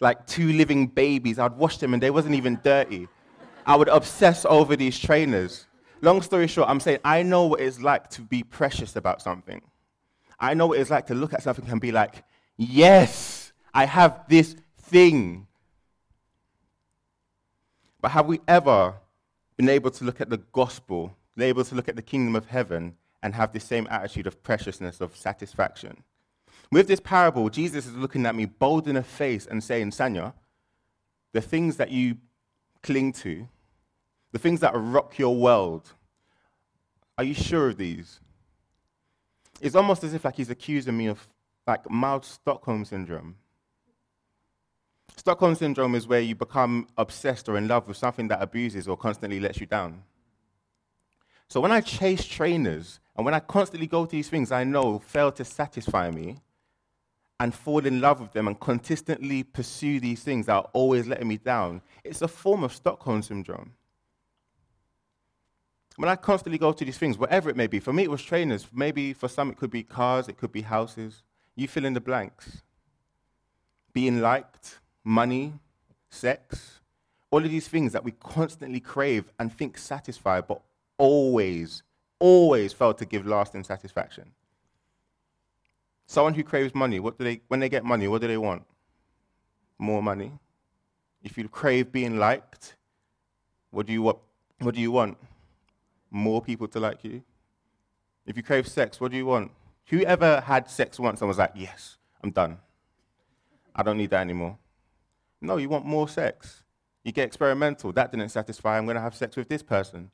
like 0.00 0.26
two 0.26 0.54
living 0.54 0.88
babies, 0.88 1.38
I'd 1.38 1.56
wash 1.56 1.78
them 1.78 1.94
and 1.94 2.02
they 2.02 2.10
wasn't 2.10 2.34
even 2.34 2.58
dirty. 2.64 3.06
I 3.64 3.76
would 3.76 3.88
obsess 3.88 4.44
over 4.44 4.74
these 4.74 4.98
trainers. 4.98 5.66
Long 6.00 6.22
story 6.22 6.48
short, 6.48 6.68
I'm 6.68 6.80
saying 6.80 6.98
I 7.04 7.22
know 7.22 7.46
what 7.46 7.60
it's 7.60 7.80
like 7.80 8.10
to 8.10 8.22
be 8.22 8.42
precious 8.42 8.96
about 8.96 9.22
something. 9.22 9.62
I 10.40 10.54
know 10.54 10.66
what 10.66 10.80
it's 10.80 10.90
like 10.90 11.06
to 11.06 11.14
look 11.14 11.32
at 11.32 11.44
something 11.44 11.68
and 11.70 11.80
be 11.80 11.92
like, 11.92 12.24
yes, 12.56 13.52
I 13.72 13.86
have 13.86 14.24
this 14.28 14.56
thing. 14.78 15.45
But 18.00 18.12
have 18.12 18.26
we 18.26 18.40
ever 18.46 18.94
been 19.56 19.68
able 19.68 19.90
to 19.90 20.04
look 20.04 20.20
at 20.20 20.30
the 20.30 20.38
gospel, 20.52 21.16
been 21.34 21.48
able 21.48 21.64
to 21.64 21.74
look 21.74 21.88
at 21.88 21.96
the 21.96 22.02
kingdom 22.02 22.36
of 22.36 22.46
heaven, 22.46 22.96
and 23.22 23.34
have 23.34 23.52
the 23.52 23.60
same 23.60 23.86
attitude 23.90 24.26
of 24.26 24.42
preciousness, 24.42 25.00
of 25.00 25.16
satisfaction? 25.16 26.02
With 26.70 26.88
this 26.88 27.00
parable, 27.00 27.48
Jesus 27.48 27.86
is 27.86 27.94
looking 27.94 28.26
at 28.26 28.34
me 28.34 28.44
bold 28.44 28.88
in 28.88 28.96
the 28.96 29.02
face 29.02 29.46
and 29.46 29.62
saying, 29.62 29.90
Sanya, 29.90 30.34
the 31.32 31.40
things 31.40 31.76
that 31.76 31.90
you 31.90 32.16
cling 32.82 33.12
to, 33.12 33.48
the 34.32 34.38
things 34.38 34.60
that 34.60 34.72
rock 34.74 35.18
your 35.18 35.36
world, 35.36 35.92
are 37.16 37.24
you 37.24 37.34
sure 37.34 37.68
of 37.68 37.76
these? 37.76 38.20
It's 39.60 39.74
almost 39.74 40.04
as 40.04 40.12
if 40.12 40.24
like 40.24 40.36
he's 40.36 40.50
accusing 40.50 40.96
me 40.96 41.06
of 41.06 41.26
like 41.66 41.88
mild 41.90 42.24
Stockholm 42.24 42.84
syndrome. 42.84 43.36
Stockholm 45.14 45.54
syndrome 45.54 45.94
is 45.94 46.06
where 46.06 46.20
you 46.20 46.34
become 46.34 46.86
obsessed 46.96 47.48
or 47.48 47.56
in 47.56 47.68
love 47.68 47.88
with 47.88 47.96
something 47.96 48.28
that 48.28 48.42
abuses 48.42 48.88
or 48.88 48.96
constantly 48.96 49.40
lets 49.40 49.60
you 49.60 49.66
down. 49.66 50.02
So 51.48 51.60
when 51.60 51.72
I 51.72 51.80
chase 51.80 52.24
trainers 52.24 53.00
and 53.16 53.24
when 53.24 53.34
I 53.34 53.40
constantly 53.40 53.86
go 53.86 54.04
to 54.04 54.10
these 54.10 54.28
things 54.28 54.50
I 54.52 54.64
know 54.64 54.98
fail 54.98 55.30
to 55.32 55.44
satisfy 55.44 56.10
me 56.10 56.40
and 57.38 57.54
fall 57.54 57.84
in 57.84 58.00
love 58.00 58.20
with 58.20 58.32
them 58.32 58.48
and 58.48 58.58
consistently 58.58 59.42
pursue 59.42 60.00
these 60.00 60.22
things 60.22 60.46
that 60.46 60.54
are 60.54 60.70
always 60.72 61.06
letting 61.06 61.28
me 61.28 61.36
down, 61.36 61.82
it's 62.02 62.22
a 62.22 62.28
form 62.28 62.64
of 62.64 62.72
Stockholm 62.72 63.22
syndrome. 63.22 63.72
When 65.96 66.08
I 66.08 66.16
constantly 66.16 66.58
go 66.58 66.72
to 66.72 66.84
these 66.84 66.98
things, 66.98 67.16
whatever 67.16 67.48
it 67.48 67.56
may 67.56 67.66
be, 67.66 67.80
for 67.80 67.92
me 67.92 68.04
it 68.04 68.10
was 68.10 68.22
trainers, 68.22 68.66
maybe 68.72 69.12
for 69.12 69.28
some 69.28 69.50
it 69.50 69.56
could 69.56 69.70
be 69.70 69.82
cars, 69.82 70.28
it 70.28 70.36
could 70.36 70.52
be 70.52 70.62
houses. 70.62 71.22
You 71.54 71.68
fill 71.68 71.86
in 71.86 71.94
the 71.94 72.00
blanks. 72.00 72.62
Being 73.94 74.20
liked, 74.20 74.78
money, 75.06 75.52
sex, 76.10 76.80
all 77.30 77.44
of 77.44 77.50
these 77.50 77.68
things 77.68 77.92
that 77.92 78.04
we 78.04 78.10
constantly 78.10 78.80
crave 78.80 79.32
and 79.38 79.52
think 79.52 79.78
satisfy, 79.78 80.40
but 80.40 80.60
always, 80.98 81.84
always 82.18 82.72
fail 82.72 82.92
to 82.92 83.04
give 83.04 83.24
lasting 83.24 83.62
satisfaction. 83.62 84.32
Someone 86.06 86.34
who 86.34 86.42
craves 86.42 86.74
money, 86.74 86.98
what 86.98 87.18
do 87.18 87.24
they, 87.24 87.40
when 87.48 87.60
they 87.60 87.68
get 87.68 87.84
money, 87.84 88.08
what 88.08 88.20
do 88.20 88.26
they 88.26 88.36
want? 88.36 88.64
More 89.78 90.02
money. 90.02 90.32
If 91.22 91.38
you 91.38 91.48
crave 91.48 91.92
being 91.92 92.18
liked, 92.18 92.76
what 93.70 93.86
do 93.86 93.92
you 93.92 94.02
want? 94.02 94.18
What 94.60 94.74
do 94.74 94.80
you 94.80 94.90
want? 94.90 95.18
More 96.10 96.40
people 96.42 96.66
to 96.68 96.80
like 96.80 97.04
you. 97.04 97.22
If 98.24 98.36
you 98.36 98.42
crave 98.42 98.66
sex, 98.66 99.00
what 99.00 99.10
do 99.12 99.16
you 99.16 99.26
want? 99.26 99.52
Whoever 99.86 100.40
had 100.40 100.68
sex 100.68 100.98
once 100.98 101.20
and 101.20 101.28
was 101.28 101.38
like, 101.38 101.52
yes, 101.54 101.96
I'm 102.24 102.30
done. 102.30 102.58
I 103.74 103.82
don't 103.82 103.98
need 103.98 104.10
that 104.10 104.20
anymore. 104.20 104.58
No, 105.40 105.56
you 105.56 105.68
want 105.68 105.84
more 105.84 106.08
sex. 106.08 106.62
You 107.04 107.12
get 107.12 107.26
experimental. 107.26 107.92
That 107.92 108.10
didn't 108.10 108.30
satisfy. 108.30 108.78
I'm 108.78 108.84
going 108.84 108.96
to 108.96 109.00
have 109.00 109.14
sex 109.14 109.36
with 109.36 109.48
this 109.48 109.62
person. 109.62 110.10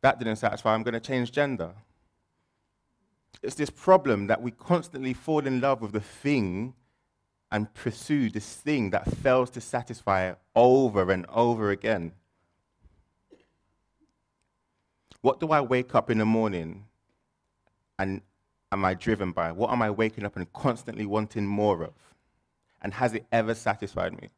That 0.00 0.18
didn't 0.18 0.36
satisfy. 0.36 0.74
I'm 0.74 0.82
going 0.82 0.94
to 0.94 1.00
change 1.00 1.30
gender. 1.30 1.72
It's 3.42 3.54
this 3.54 3.70
problem 3.70 4.26
that 4.26 4.42
we 4.42 4.50
constantly 4.50 5.14
fall 5.14 5.46
in 5.46 5.60
love 5.60 5.80
with 5.80 5.92
the 5.92 6.00
thing 6.00 6.74
and 7.50 7.72
pursue 7.74 8.30
this 8.30 8.54
thing 8.54 8.90
that 8.90 9.10
fails 9.16 9.50
to 9.50 9.60
satisfy 9.60 10.32
over 10.56 11.10
and 11.10 11.26
over 11.28 11.70
again. 11.70 12.12
What 15.20 15.38
do 15.38 15.50
I 15.50 15.60
wake 15.60 15.94
up 15.94 16.10
in 16.10 16.18
the 16.18 16.24
morning 16.24 16.86
and 17.98 18.22
am 18.72 18.84
I 18.84 18.94
driven 18.94 19.32
by? 19.32 19.52
What 19.52 19.70
am 19.70 19.82
I 19.82 19.90
waking 19.90 20.24
up 20.24 20.36
and 20.36 20.52
constantly 20.52 21.06
wanting 21.06 21.46
more 21.46 21.84
of? 21.84 21.92
And 22.80 22.94
has 22.94 23.14
it 23.14 23.26
ever 23.30 23.54
satisfied 23.54 24.20
me? 24.20 24.30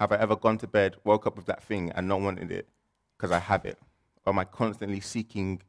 Have 0.00 0.12
I 0.12 0.16
ever 0.16 0.34
gone 0.34 0.56
to 0.58 0.66
bed, 0.66 0.96
woke 1.04 1.26
up 1.26 1.36
with 1.36 1.44
that 1.44 1.62
thing, 1.62 1.90
and 1.90 2.08
not 2.08 2.22
wanted 2.22 2.50
it 2.50 2.66
because 3.18 3.30
I 3.30 3.38
have 3.38 3.66
it? 3.66 3.78
Or 4.24 4.32
am 4.32 4.38
I 4.38 4.44
constantly 4.44 5.00
seeking 5.00 5.60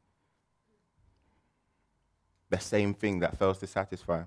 the 2.48 2.58
same 2.58 2.94
thing 2.94 3.20
that 3.20 3.38
fails 3.38 3.58
to 3.58 3.66
satisfy? 3.66 4.22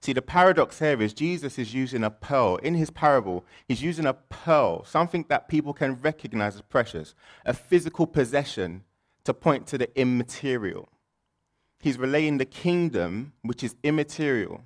See, 0.00 0.12
the 0.12 0.22
paradox 0.22 0.78
here 0.78 1.02
is 1.02 1.12
Jesus 1.12 1.58
is 1.58 1.74
using 1.74 2.04
a 2.04 2.10
pearl. 2.10 2.56
In 2.58 2.74
his 2.74 2.90
parable, 2.90 3.44
he's 3.66 3.82
using 3.82 4.06
a 4.06 4.14
pearl, 4.14 4.84
something 4.84 5.24
that 5.28 5.48
people 5.48 5.72
can 5.72 6.00
recognize 6.00 6.54
as 6.54 6.62
precious, 6.62 7.16
a 7.44 7.54
physical 7.54 8.06
possession, 8.06 8.84
to 9.24 9.34
point 9.34 9.66
to 9.66 9.78
the 9.78 10.00
immaterial. 10.00 10.88
He's 11.80 11.98
relaying 11.98 12.38
the 12.38 12.44
kingdom, 12.44 13.32
which 13.42 13.64
is 13.64 13.74
immaterial, 13.82 14.62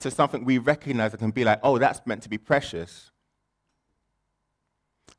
to 0.00 0.10
something 0.10 0.44
we 0.44 0.58
recognize 0.58 1.12
that 1.12 1.18
can 1.18 1.30
be 1.30 1.44
like, 1.44 1.60
oh, 1.62 1.78
that's 1.78 2.04
meant 2.04 2.24
to 2.24 2.28
be 2.28 2.36
precious 2.36 3.11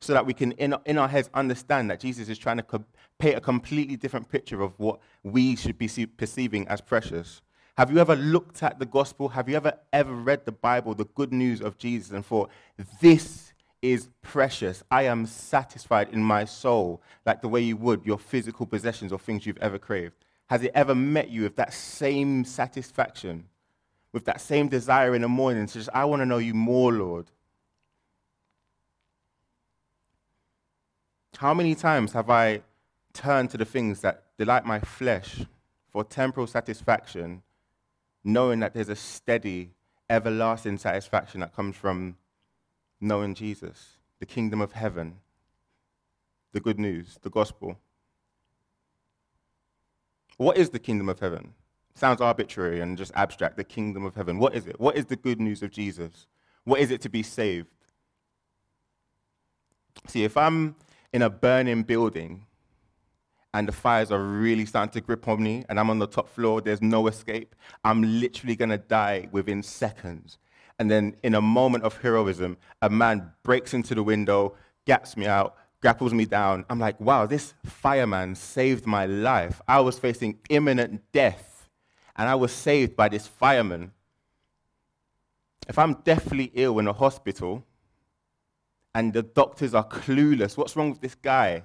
so 0.04 0.12
that 0.12 0.26
we 0.26 0.34
can, 0.34 0.52
in, 0.52 0.74
in 0.84 0.98
our 0.98 1.08
heads, 1.08 1.30
understand 1.34 1.90
that 1.90 2.00
Jesus 2.00 2.28
is 2.28 2.38
trying 2.38 2.58
to 2.58 2.62
co- 2.62 2.84
paint 3.18 3.36
a 3.36 3.40
completely 3.40 3.96
different 3.96 4.28
picture 4.28 4.62
of 4.62 4.78
what 4.78 5.00
we 5.22 5.56
should 5.56 5.78
be 5.78 5.88
see- 5.88 6.06
perceiving 6.06 6.68
as 6.68 6.80
precious. 6.80 7.42
Have 7.76 7.90
you 7.90 7.98
ever 7.98 8.14
looked 8.14 8.62
at 8.62 8.78
the 8.78 8.86
gospel? 8.86 9.30
Have 9.30 9.48
you 9.48 9.56
ever 9.56 9.74
ever 9.92 10.14
read 10.14 10.44
the 10.44 10.52
Bible, 10.52 10.94
the 10.94 11.06
good 11.06 11.32
news 11.32 11.60
of 11.60 11.76
Jesus, 11.76 12.10
and 12.12 12.24
thought, 12.24 12.50
this 13.00 13.52
is 13.82 14.08
precious. 14.22 14.82
I 14.90 15.02
am 15.02 15.26
satisfied 15.26 16.08
in 16.10 16.22
my 16.22 16.44
soul, 16.44 17.02
like 17.26 17.42
the 17.42 17.48
way 17.48 17.60
you 17.60 17.76
would 17.76 18.04
your 18.04 18.18
physical 18.18 18.64
possessions 18.64 19.12
or 19.12 19.18
things 19.18 19.44
you've 19.44 19.58
ever 19.58 19.78
craved? 19.78 20.14
Has 20.46 20.62
it 20.62 20.72
ever 20.74 20.94
met 20.94 21.30
you 21.30 21.42
with 21.42 21.56
that 21.56 21.74
same 21.74 22.44
satisfaction, 22.44 23.44
with 24.12 24.24
that 24.26 24.40
same 24.40 24.68
desire 24.68 25.14
in 25.14 25.22
the 25.22 25.28
morning 25.28 25.66
to 25.66 25.72
just, 25.74 25.90
I 25.92 26.04
want 26.04 26.20
to 26.20 26.26
know 26.26 26.38
you 26.38 26.54
more, 26.54 26.92
Lord? 26.92 27.30
How 31.38 31.52
many 31.52 31.74
times 31.74 32.12
have 32.12 32.30
I 32.30 32.62
turned 33.12 33.50
to 33.50 33.56
the 33.56 33.64
things 33.64 34.00
that 34.00 34.24
delight 34.38 34.64
my 34.64 34.80
flesh 34.80 35.42
for 35.90 36.04
temporal 36.04 36.46
satisfaction, 36.46 37.42
knowing 38.22 38.60
that 38.60 38.74
there's 38.74 38.88
a 38.88 38.96
steady, 38.96 39.70
everlasting 40.08 40.78
satisfaction 40.78 41.40
that 41.40 41.54
comes 41.54 41.76
from 41.76 42.16
knowing 43.00 43.34
Jesus, 43.34 43.96
the 44.20 44.26
kingdom 44.26 44.60
of 44.60 44.72
heaven, 44.72 45.16
the 46.52 46.60
good 46.60 46.78
news, 46.78 47.18
the 47.22 47.30
gospel? 47.30 47.78
What 50.36 50.56
is 50.56 50.70
the 50.70 50.78
kingdom 50.78 51.08
of 51.08 51.20
heaven? 51.20 51.54
Sounds 51.94 52.20
arbitrary 52.20 52.80
and 52.80 52.98
just 52.98 53.12
abstract. 53.14 53.56
The 53.56 53.64
kingdom 53.64 54.04
of 54.04 54.16
heaven. 54.16 54.38
What 54.38 54.54
is 54.54 54.66
it? 54.66 54.80
What 54.80 54.96
is 54.96 55.06
the 55.06 55.16
good 55.16 55.40
news 55.40 55.62
of 55.62 55.70
Jesus? 55.70 56.26
What 56.64 56.80
is 56.80 56.90
it 56.90 57.00
to 57.02 57.08
be 57.08 57.22
saved? 57.22 57.68
See, 60.08 60.24
if 60.24 60.36
I'm 60.36 60.74
in 61.14 61.22
a 61.22 61.30
burning 61.30 61.84
building 61.84 62.44
and 63.54 63.68
the 63.68 63.72
fires 63.72 64.10
are 64.10 64.20
really 64.20 64.66
starting 64.66 64.92
to 64.92 65.00
grip 65.00 65.28
on 65.28 65.40
me 65.40 65.64
and 65.68 65.78
I'm 65.78 65.88
on 65.88 66.00
the 66.00 66.08
top 66.08 66.28
floor, 66.28 66.60
there's 66.60 66.82
no 66.82 67.06
escape, 67.06 67.54
I'm 67.84 68.20
literally 68.20 68.56
going 68.56 68.70
to 68.70 68.78
die 68.78 69.28
within 69.30 69.62
seconds. 69.62 70.38
And 70.80 70.90
then 70.90 71.14
in 71.22 71.36
a 71.36 71.40
moment 71.40 71.84
of 71.84 71.96
heroism, 71.98 72.56
a 72.82 72.90
man 72.90 73.30
breaks 73.44 73.74
into 73.74 73.94
the 73.94 74.02
window, 74.02 74.56
gets 74.86 75.16
me 75.16 75.26
out, 75.26 75.54
grapples 75.80 76.12
me 76.12 76.24
down. 76.24 76.64
I'm 76.68 76.80
like, 76.80 76.98
wow, 76.98 77.26
this 77.26 77.54
fireman 77.64 78.34
saved 78.34 78.84
my 78.84 79.06
life. 79.06 79.62
I 79.68 79.78
was 79.78 80.00
facing 80.00 80.40
imminent 80.50 81.00
death, 81.12 81.68
and 82.16 82.28
I 82.28 82.34
was 82.34 82.50
saved 82.50 82.96
by 82.96 83.08
this 83.08 83.28
fireman. 83.28 83.92
If 85.68 85.78
I'm 85.78 85.94
deathly 86.02 86.50
ill 86.54 86.80
in 86.80 86.88
a 86.88 86.92
hospital, 86.92 87.64
and 88.94 89.12
the 89.12 89.22
doctors 89.22 89.74
are 89.74 89.86
clueless. 89.86 90.56
What's 90.56 90.76
wrong 90.76 90.90
with 90.90 91.00
this 91.00 91.14
guy? 91.14 91.64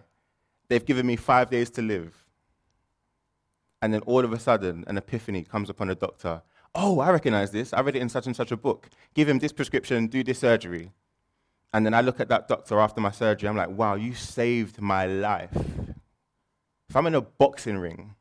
They've 0.68 0.86
given 0.86 1.06
me 1.06 1.16
five 1.16 1.50
days 1.50 1.70
to 1.72 1.82
live. 1.82 2.26
And 3.82 3.94
then 3.94 4.02
all 4.02 4.26
of 4.26 4.34
a 4.34 4.40
sudden, 4.40 4.84
an 4.88 4.98
epiphany 4.98 5.44
comes 5.44 5.70
upon 5.70 5.88
the 5.88 5.96
doctor. 5.96 6.42
Oh, 6.76 7.00
I 7.00 7.12
recognize 7.12 7.52
this. 7.52 7.74
I 7.74 7.82
read 7.82 7.96
it 7.96 8.02
in 8.02 8.10
such 8.10 8.28
and 8.28 8.36
such 8.36 8.52
a 8.52 8.58
book. 8.58 8.90
Give 9.14 9.28
him 9.28 9.40
this 9.40 9.52
prescription, 9.52 10.08
do 10.08 10.24
this 10.24 10.40
surgery. 10.40 10.92
And 11.74 11.86
then 11.86 11.94
I 11.94 12.02
look 12.02 12.20
at 12.20 12.30
that 12.30 12.48
doctor 12.48 12.80
after 12.80 13.00
my 13.00 13.12
surgery. 13.12 13.48
I'm 13.48 13.56
like, 13.56 13.70
wow, 13.70 13.96
you 13.96 14.14
saved 14.14 14.82
my 14.82 15.06
life. 15.06 15.56
If 16.90 16.96
I'm 16.96 17.08
in 17.08 17.16
a 17.16 17.22
boxing 17.22 17.78
ring, 17.78 18.16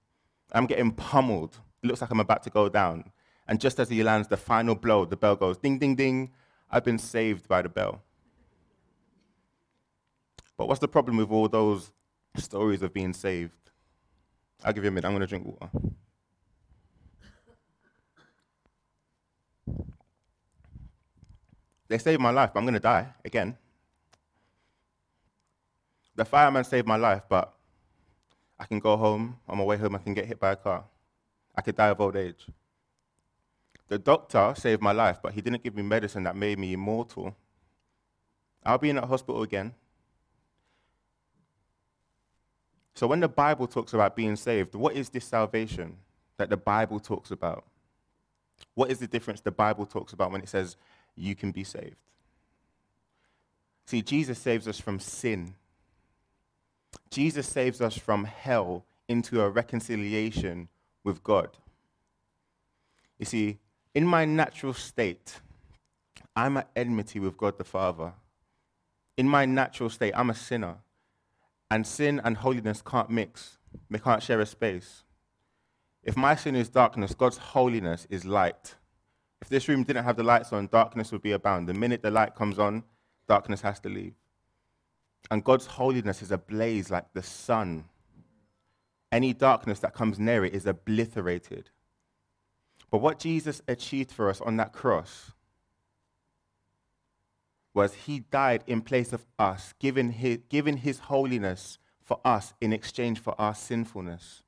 I'm 0.53 0.67
getting 0.67 0.93
pummeled. 0.93 1.59
It 1.83 1.87
looks 1.87 2.01
like 2.01 2.11
I'm 2.11 2.21
about 2.21 2.43
to 2.45 2.51
go 2.51 2.69
down. 2.69 3.11
And 3.47 3.61
just 3.61 3.81
as 3.81 3.89
he 3.89 4.03
lands 4.03 4.29
the 4.29 4.37
final 4.37 4.75
blow, 4.75 5.07
the 5.07 5.17
bell 5.17 5.37
goes 5.37 5.57
ding, 5.57 5.79
ding, 5.79 5.97
ding. 5.97 6.33
I've 6.71 6.85
been 6.85 6.99
saved 6.99 7.49
by 7.49 7.63
the 7.63 7.71
bell. 7.71 8.03
But 10.59 10.67
what's 10.67 10.81
the 10.81 10.89
problem 10.89 11.17
with 11.17 11.31
all 11.31 11.49
those 11.49 11.93
stories 12.37 12.83
of 12.83 12.93
being 12.93 13.15
saved? 13.15 13.53
I'll 14.65 14.73
give 14.73 14.83
you 14.83 14.89
a 14.89 14.91
minute. 14.91 15.07
I'm 15.07 15.15
going 15.15 15.21
to 15.21 15.27
drink 15.27 15.47
water. 15.47 15.71
They 21.87 21.97
saved 21.97 22.21
my 22.21 22.31
life, 22.31 22.51
but 22.53 22.59
I'm 22.59 22.65
going 22.67 22.75
to 22.75 22.81
die 22.81 23.07
again. 23.25 23.57
The 26.17 26.25
fireman 26.25 26.65
saved 26.65 26.87
my 26.87 26.97
life, 26.97 27.23
but 27.29 27.55
I 28.59 28.67
can 28.67 28.81
go 28.81 28.97
home. 28.97 29.39
On 29.49 29.57
my 29.57 29.65
way 29.65 29.77
home, 29.77 29.95
I 29.95 29.99
can 29.99 30.13
get 30.13 30.27
hit 30.27 30.41
by 30.41 30.51
a 30.53 30.57
car. 30.57 30.85
I 31.55 31.63
could 31.63 31.77
die 31.77 31.89
of 31.89 32.01
old 32.01 32.17
age. 32.17 32.47
The 33.87 33.99
doctor 33.99 34.53
saved 34.57 34.83
my 34.83 34.93
life, 34.93 35.21
but 35.23 35.33
he 35.33 35.41
didn't 35.41 35.63
give 35.63 35.77
me 35.77 35.83
medicine 35.83 36.25
that 36.25 36.37
made 36.37 36.59
me 36.59 36.73
immortal. 36.73 37.35
I'll 38.67 38.77
be 38.77 38.91
in 38.91 38.97
that 38.97 39.05
hospital 39.05 39.43
again. 39.43 39.73
So 42.99 43.07
when 43.07 43.21
the 43.21 43.29
Bible 43.29 43.69
talks 43.69 43.93
about 43.93 44.17
being 44.17 44.35
saved, 44.35 44.75
what 44.75 44.97
is 44.97 45.09
this 45.09 45.25
salvation 45.25 45.99
that 46.37 46.51
the 46.51 46.57
Bible 46.57 46.99
talks 46.99 47.31
about? 47.31 47.65
What 48.75 48.91
is 48.91 48.99
the 48.99 49.07
difference 49.07 49.41
the 49.41 49.53
Bible 49.53 49.87
talks 49.87 50.13
about 50.13 50.33
when 50.33 50.41
it 50.41 50.49
says 50.49 50.77
you 51.15 51.37
can 51.37 51.53
be 51.53 51.63
saved? 51.63 51.95
See, 53.87 54.03
Jesus 54.03 54.37
saves 54.41 54.67
us 54.67 54.81
from 54.81 54.99
sin. 54.99 55.55
Jesus 57.09 57.47
saves 57.47 57.81
us 57.81 57.97
from 57.97 58.25
hell 58.25 58.85
into 59.07 59.43
a 59.43 59.49
reconciliation 59.49 60.67
with 61.05 61.23
God. 61.23 61.51
You 63.21 63.27
see, 63.27 63.59
in 63.95 64.09
my 64.09 64.25
natural 64.25 64.73
state, 64.73 65.39
I'm 66.35 66.57
at 66.57 66.69
enmity 66.75 67.21
with 67.21 67.37
God 67.37 67.59
the 67.59 67.65
Father. 67.65 68.15
In 69.17 69.29
my 69.29 69.47
natural 69.47 69.89
state, 69.89 70.15
I'm 70.17 70.31
a 70.31 70.35
sinner. 70.35 70.79
And 71.71 71.87
sin 71.87 72.21
and 72.25 72.37
holiness 72.37 72.83
can't 72.83 73.11
mix, 73.11 73.59
they 73.91 73.99
can't 73.99 74.23
share 74.23 74.41
a 74.41 74.47
space. 74.47 75.05
If 76.03 76.17
my 76.17 76.35
sin 76.35 76.57
is 76.57 76.69
darkness, 76.69 77.15
God's 77.15 77.37
holiness 77.37 78.07
is 78.09 78.25
light. 78.25 78.77
If 79.43 79.49
this 79.49 79.69
room 79.69 79.85
didn't 79.85 80.05
have 80.05 80.17
the 80.17 80.23
lights 80.23 80.53
on, 80.53 80.69
darkness 80.69 81.13
would 81.13 81.23
be 81.23 81.33
abound. 81.33 81.69
The 81.69 81.75
minute 81.75 82.03
the 82.03 82.11
light 82.11 82.35
comes 82.35 82.59
on, 82.59 82.85
darkness 83.27 83.61
has 83.61 83.79
to 83.81 83.89
leave. 83.89 84.15
And 85.31 85.45
God's 85.45 85.67
holiness 85.67 86.23
is 86.23 86.31
ablaze 86.31 86.91
like 86.91 87.13
the 87.13 87.23
sun. 87.23 87.85
Any 89.13 89.33
darkness 89.33 89.81
that 89.81 89.95
comes 89.95 90.19
near 90.19 90.45
it 90.45 90.55
is 90.55 90.67
obliterated. 90.67 91.71
But 92.91 92.99
what 92.99 93.19
Jesus 93.19 93.61
achieved 93.69 94.11
for 94.11 94.31
us 94.31 94.41
on 94.41 94.57
that 94.57 94.73
cross 94.73 95.33
was 97.79 97.95
he 97.95 98.19
died 98.19 98.65
in 98.67 98.81
place 98.81 99.13
of 99.13 99.25
us, 99.39 99.73
giving 99.79 100.11
his, 100.11 100.39
giving 100.49 100.79
his 100.79 100.99
holiness 100.99 101.79
for 102.03 102.19
us 102.25 102.53
in 102.61 102.73
exchange 102.73 103.21
for 103.21 103.41
our 103.41 103.55
sinfulness. 103.55 104.43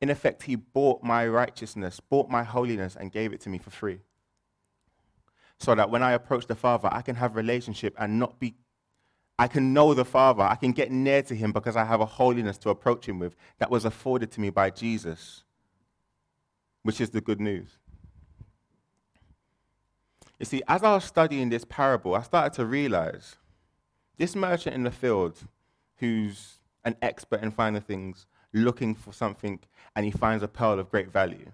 In 0.00 0.10
effect, 0.10 0.44
he 0.44 0.54
bought 0.54 1.02
my 1.02 1.26
righteousness, 1.26 1.98
bought 1.98 2.30
my 2.30 2.44
holiness, 2.44 2.94
and 2.94 3.10
gave 3.10 3.32
it 3.32 3.40
to 3.40 3.48
me 3.48 3.58
for 3.58 3.70
free. 3.70 3.98
So 5.58 5.74
that 5.74 5.90
when 5.90 6.04
I 6.04 6.12
approach 6.12 6.46
the 6.46 6.54
Father, 6.54 6.88
I 6.92 7.02
can 7.02 7.16
have 7.16 7.34
relationship 7.34 7.96
and 7.98 8.20
not 8.20 8.38
be 8.38 8.54
I 9.40 9.48
can 9.48 9.74
know 9.74 9.92
the 9.92 10.04
Father. 10.04 10.44
I 10.44 10.54
can 10.54 10.70
get 10.70 10.92
near 10.92 11.22
to 11.22 11.34
him 11.34 11.50
because 11.50 11.74
I 11.74 11.84
have 11.84 12.00
a 12.00 12.06
holiness 12.06 12.58
to 12.58 12.70
approach 12.70 13.06
him 13.06 13.18
with 13.18 13.34
that 13.58 13.72
was 13.72 13.84
afforded 13.84 14.30
to 14.32 14.40
me 14.40 14.50
by 14.50 14.70
Jesus, 14.70 15.42
which 16.84 17.00
is 17.00 17.10
the 17.10 17.20
good 17.20 17.40
news. 17.40 17.80
You 20.38 20.46
see, 20.46 20.62
as 20.68 20.82
I 20.82 20.92
was 20.94 21.04
studying 21.04 21.48
this 21.48 21.64
parable, 21.64 22.14
I 22.14 22.22
started 22.22 22.52
to 22.54 22.66
realize 22.66 23.36
this 24.18 24.36
merchant 24.36 24.74
in 24.74 24.84
the 24.84 24.90
field 24.90 25.38
who's 25.96 26.58
an 26.84 26.96
expert 27.00 27.42
in 27.42 27.50
finding 27.50 27.82
things, 27.82 28.26
looking 28.52 28.94
for 28.94 29.12
something, 29.12 29.60
and 29.94 30.04
he 30.04 30.10
finds 30.10 30.42
a 30.42 30.48
pearl 30.48 30.78
of 30.78 30.90
great 30.90 31.10
value. 31.10 31.52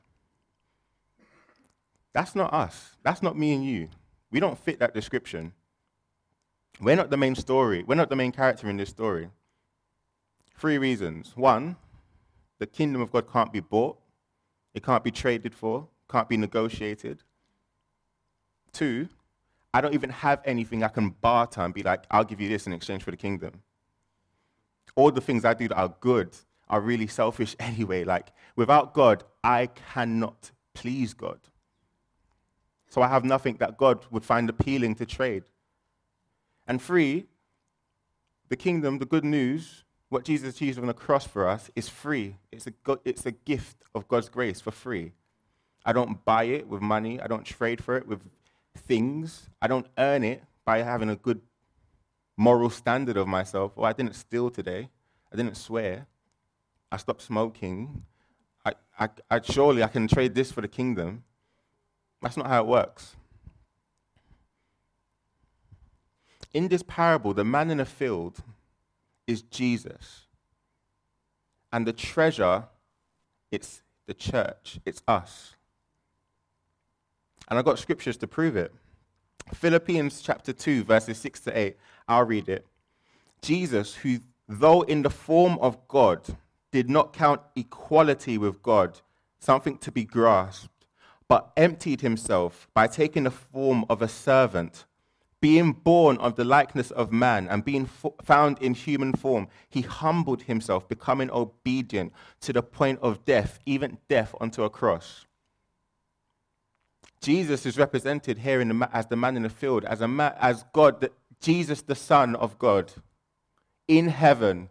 That's 2.13 2.35
not 2.35 2.53
us. 2.53 2.97
That's 3.03 3.23
not 3.23 3.39
me 3.39 3.55
and 3.55 3.65
you. 3.65 3.89
We 4.31 4.41
don't 4.41 4.59
fit 4.59 4.79
that 4.81 4.95
description. 4.95 5.53
We're 6.81 6.97
not 6.97 7.11
the 7.11 7.17
main 7.17 7.35
story. 7.35 7.85
We're 7.85 7.95
not 7.95 8.11
the 8.11 8.17
main 8.17 8.33
character 8.33 8.69
in 8.69 8.77
this 8.77 8.91
story. 8.91 9.31
Three 10.59 10.79
reasons. 10.79 11.33
One, 11.37 11.77
the 12.59 12.67
kingdom 12.67 13.01
of 13.01 13.13
God 13.13 13.31
can't 13.31 13.53
be 13.53 13.61
bought, 13.61 13.99
it 14.75 14.85
can't 14.85 15.05
be 15.05 15.11
traded 15.11 15.55
for, 15.55 15.89
can't 16.11 16.29
be 16.29 16.37
negotiated. 16.37 17.23
Two, 18.73 19.09
I 19.75 19.81
don't 19.81 19.95
even 19.95 20.11
have 20.11 20.41
anything 20.45 20.83
I 20.83 20.89
can 20.89 21.11
barter 21.11 21.63
and 21.63 21.73
be 21.73 21.83
like, 21.83 22.05
I'll 22.11 22.25
give 22.25 22.41
you 22.41 22.49
this 22.49 22.67
in 22.67 22.73
exchange 22.73 23.03
for 23.03 23.11
the 23.11 23.17
kingdom. 23.17 23.63
All 24.95 25.11
the 25.11 25.21
things 25.21 25.45
I 25.45 25.55
do 25.55 25.69
that 25.69 25.77
are 25.77 25.95
good 26.01 26.37
are 26.69 26.81
really 26.81 27.07
selfish 27.07 27.57
anyway. 27.61 28.05
Like, 28.05 28.29
without 28.57 28.95
God, 28.95 29.25
I 29.43 29.67
cannot 29.67 30.51
please 30.75 31.15
God. 31.15 31.41
So 32.89 33.01
I 33.01 33.09
have 33.09 33.25
nothing 33.25 33.57
that 33.57 33.79
God 33.79 34.05
would 34.11 34.25
find 34.25 34.51
appealing 34.51 34.97
to 34.97 35.07
trade. 35.07 35.45
And 36.67 36.81
three, 36.81 37.27
the 38.49 38.57
kingdom, 38.57 38.99
the 38.99 39.07
good 39.07 39.25
news, 39.25 39.85
what 40.11 40.25
Jesus 40.25 40.55
achieved 40.55 40.79
on 40.79 40.87
the 40.87 40.95
cross 40.95 41.27
for 41.27 41.49
us 41.49 41.71
is 41.75 41.89
free. 41.89 42.37
It's 42.53 42.67
a, 42.67 42.73
it's 43.07 43.25
a 43.25 43.31
gift 43.33 43.79
of 43.95 44.07
God's 44.09 44.29
grace 44.29 44.61
for 44.61 44.71
free. 44.71 45.13
I 45.87 45.95
don't 45.95 46.23
buy 46.25 46.45
it 46.45 46.69
with 46.69 46.83
money. 46.83 47.19
I 47.19 47.27
don't 47.27 47.45
trade 47.45 47.83
for 47.83 47.97
it 47.97 48.07
with 48.07 48.21
things. 48.77 49.49
I 49.61 49.67
don't 49.67 49.87
earn 49.99 50.25
it 50.25 50.43
by 50.65 50.83
having 50.83 51.11
a 51.11 51.17
good 51.17 51.41
moral 52.37 52.71
standard 52.71 53.17
of 53.17 53.29
myself. 53.29 53.73
Oh, 53.77 53.85
I 53.85 53.93
didn't 53.93 54.15
steal 54.15 54.51
today. 54.51 54.91
I 55.33 55.37
didn't 55.37 55.57
swear. 55.57 56.07
I 56.91 56.97
stopped 56.97 57.23
smoking. 57.23 58.05
I, 58.65 58.75
I, 58.99 59.09
I, 59.31 59.41
surely 59.41 59.83
I 59.83 59.89
can 59.89 60.09
trade 60.09 60.35
this 60.35 60.53
for 60.53 60.61
the 60.61 60.69
kingdom. 60.69 61.25
That's 62.21 62.37
not 62.37 62.47
how 62.47 62.63
it 62.63 62.67
works. 62.67 63.17
In 66.53 66.69
this 66.69 66.83
parable, 66.83 67.33
the 67.33 67.45
man 67.45 67.71
in 67.71 67.79
the 67.79 67.85
field 67.85 68.43
is 69.27 69.43
Jesus. 69.43 70.27
And 71.73 71.87
the 71.87 71.93
treasure, 71.93 72.65
it's 73.51 73.83
the 74.07 74.15
church, 74.15 74.79
it's 74.85 75.03
us. 75.09 75.55
And 77.49 77.59
I've 77.59 77.65
got 77.65 77.79
scriptures 77.79 78.17
to 78.19 78.27
prove 78.27 78.57
it. 78.57 78.73
Philippians 79.55 80.23
chapter 80.23 80.53
2, 80.53 80.85
verses 80.85 81.19
6 81.19 81.41
to 81.41 81.59
8. 81.59 81.77
I'll 82.09 82.25
read 82.25 82.49
it. 82.49 82.67
Jesus, 83.43 83.95
who, 83.97 84.19
though 84.49 84.83
in 84.83 85.03
the 85.03 85.11
form 85.11 85.59
of 85.61 85.89
God, 85.89 86.37
did 86.71 86.89
not 86.89 87.13
count 87.13 87.41
equality 87.57 88.39
with 88.39 88.63
God 88.63 89.01
something 89.41 89.77
to 89.79 89.91
be 89.91 90.05
grasped, 90.05 90.87
but 91.29 91.53
emptied 91.57 92.01
himself 92.01 92.69
by 92.73 92.87
taking 92.87 93.25
the 93.25 93.31
form 93.31 93.85
of 93.91 94.01
a 94.01 94.09
servant 94.09 94.87
being 95.43 95.73
born 95.73 96.17
of 96.19 96.37
the 96.37 96.45
likeness 96.45 96.93
of 96.93 97.13
man 97.13 97.49
and 97.49 97.65
being 97.65 97.85
found 98.23 98.63
in 98.63 98.75
human 98.75 99.13
form, 99.13 99.49
he 99.69 99.83
humbled 99.83 100.43
himself, 100.43 100.89
becoming 100.89 101.29
obedient 101.33 102.13
to 102.41 102.53
the 102.53 102.63
point 102.63 102.99
of 103.03 103.25
death, 103.25 103.59
even 103.67 103.99
death 104.09 104.35
onto 104.41 104.63
a 104.63 104.71
cross. 104.71 105.27
Jesus 107.23 107.65
is 107.65 107.79
represented 107.79 108.39
here 108.39 108.63
the, 108.65 108.89
as 108.93 109.07
the 109.07 109.17
man 109.17 109.37
in 109.37 109.45
the 109.45 109.49
field, 109.49 109.85
as, 109.85 110.01
a 110.01 110.09
ma- 110.09 110.33
as 110.41 110.65
God, 110.73 111.01
the, 111.01 111.11
Jesus, 111.41 111.81
the 111.81 111.95
Son 111.95 112.35
of 112.35 112.59
God, 112.59 112.93
in 113.87 114.09
heaven, 114.09 114.69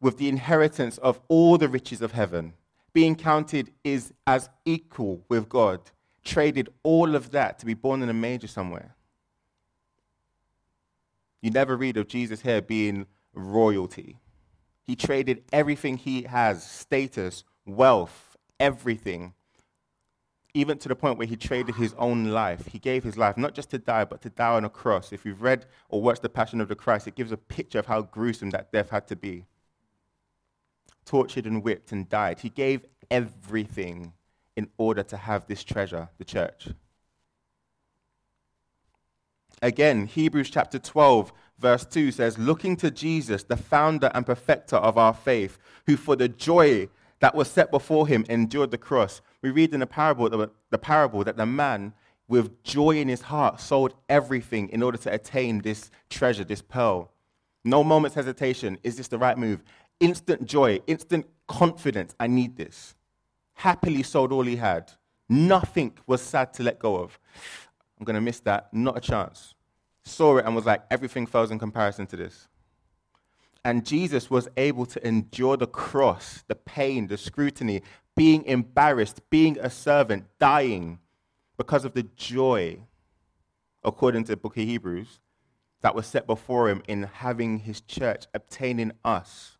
with 0.00 0.16
the 0.18 0.28
inheritance 0.28 0.98
of 0.98 1.20
all 1.28 1.58
the 1.58 1.68
riches 1.68 2.00
of 2.00 2.12
heaven, 2.12 2.54
being 2.92 3.16
counted 3.16 3.72
is 3.82 4.12
as 4.26 4.48
equal 4.64 5.22
with 5.28 5.48
God, 5.48 5.80
traded 6.24 6.68
all 6.82 7.14
of 7.16 7.32
that 7.32 7.58
to 7.58 7.66
be 7.66 7.74
born 7.74 8.02
in 8.02 8.08
a 8.08 8.14
manger 8.14 8.46
somewhere. 8.46 8.94
You 11.42 11.50
never 11.50 11.76
read 11.76 11.96
of 11.96 12.08
Jesus 12.08 12.40
here 12.40 12.62
being 12.62 13.06
royalty. 13.34 14.18
He 14.82 14.94
traded 14.94 15.42
everything 15.52 15.96
he 15.96 16.22
has 16.22 16.64
status, 16.64 17.44
wealth, 17.64 18.36
everything 18.60 19.34
even 20.56 20.78
to 20.78 20.88
the 20.88 20.96
point 20.96 21.18
where 21.18 21.26
he 21.26 21.36
traded 21.36 21.74
his 21.74 21.94
own 21.98 22.24
life. 22.24 22.66
He 22.68 22.78
gave 22.78 23.04
his 23.04 23.18
life 23.18 23.36
not 23.36 23.54
just 23.54 23.68
to 23.70 23.78
die, 23.78 24.06
but 24.06 24.22
to 24.22 24.30
die 24.30 24.54
on 24.54 24.64
a 24.64 24.70
cross. 24.70 25.12
If 25.12 25.26
you've 25.26 25.42
read 25.42 25.66
or 25.90 26.00
watched 26.00 26.22
The 26.22 26.30
Passion 26.30 26.62
of 26.62 26.68
the 26.68 26.74
Christ, 26.74 27.06
it 27.06 27.14
gives 27.14 27.30
a 27.30 27.36
picture 27.36 27.78
of 27.78 27.84
how 27.84 28.00
gruesome 28.00 28.48
that 28.50 28.72
death 28.72 28.88
had 28.88 29.06
to 29.08 29.16
be. 29.16 29.44
Tortured 31.04 31.44
and 31.44 31.62
whipped 31.62 31.92
and 31.92 32.08
died. 32.08 32.40
He 32.40 32.48
gave 32.48 32.86
everything 33.10 34.14
in 34.56 34.70
order 34.78 35.02
to 35.02 35.16
have 35.18 35.46
this 35.46 35.62
treasure, 35.62 36.08
the 36.16 36.24
church. 36.24 36.68
Again, 39.60 40.06
Hebrews 40.06 40.48
chapter 40.48 40.78
12, 40.78 41.34
verse 41.58 41.84
2 41.84 42.12
says, 42.12 42.38
Looking 42.38 42.76
to 42.78 42.90
Jesus, 42.90 43.42
the 43.42 43.58
founder 43.58 44.10
and 44.14 44.24
perfecter 44.24 44.76
of 44.76 44.96
our 44.96 45.12
faith, 45.12 45.58
who 45.84 45.98
for 45.98 46.16
the 46.16 46.28
joy 46.28 46.88
that 47.20 47.34
was 47.34 47.48
set 47.48 47.70
before 47.70 48.06
him 48.06 48.24
endured 48.28 48.70
the 48.70 48.78
cross. 48.78 49.20
We 49.42 49.50
read 49.50 49.72
in 49.72 49.80
the 49.80 49.86
parable, 49.86 50.28
the 50.28 50.78
parable 50.78 51.24
that 51.24 51.36
the 51.36 51.46
man 51.46 51.94
with 52.28 52.62
joy 52.62 52.98
in 52.98 53.08
his 53.08 53.22
heart 53.22 53.60
sold 53.60 53.94
everything 54.08 54.68
in 54.70 54.82
order 54.82 54.98
to 54.98 55.12
attain 55.12 55.60
this 55.60 55.90
treasure, 56.10 56.44
this 56.44 56.62
pearl. 56.62 57.12
No 57.64 57.82
moment's 57.82 58.14
hesitation. 58.14 58.78
Is 58.82 58.96
this 58.96 59.08
the 59.08 59.18
right 59.18 59.38
move? 59.38 59.62
Instant 60.00 60.44
joy, 60.44 60.80
instant 60.86 61.26
confidence. 61.46 62.14
I 62.20 62.26
need 62.26 62.56
this. 62.56 62.94
Happily 63.54 64.02
sold 64.02 64.32
all 64.32 64.42
he 64.42 64.56
had. 64.56 64.92
Nothing 65.28 65.92
was 66.06 66.20
sad 66.20 66.52
to 66.54 66.62
let 66.62 66.78
go 66.78 66.98
of. 66.98 67.18
I'm 67.98 68.04
going 68.04 68.14
to 68.14 68.20
miss 68.20 68.40
that. 68.40 68.72
Not 68.72 68.98
a 68.98 69.00
chance. 69.00 69.54
Saw 70.04 70.36
it 70.36 70.44
and 70.44 70.54
was 70.54 70.66
like, 70.66 70.82
everything 70.90 71.26
fails 71.26 71.50
in 71.50 71.58
comparison 71.58 72.06
to 72.08 72.16
this. 72.16 72.46
And 73.66 73.84
Jesus 73.84 74.30
was 74.30 74.48
able 74.56 74.86
to 74.86 75.04
endure 75.04 75.56
the 75.56 75.66
cross, 75.66 76.44
the 76.46 76.54
pain, 76.54 77.08
the 77.08 77.18
scrutiny, 77.18 77.82
being 78.14 78.44
embarrassed, 78.44 79.28
being 79.28 79.58
a 79.58 79.68
servant, 79.68 80.26
dying 80.38 81.00
because 81.56 81.84
of 81.84 81.92
the 81.92 82.04
joy, 82.04 82.78
according 83.82 84.22
to 84.22 84.30
the 84.30 84.36
book 84.36 84.56
of 84.56 84.62
Hebrews, 84.62 85.18
that 85.80 85.96
was 85.96 86.06
set 86.06 86.28
before 86.28 86.68
him 86.68 86.80
in 86.86 87.02
having 87.02 87.58
his 87.58 87.80
church, 87.80 88.26
obtaining 88.32 88.92
us. 89.04 89.58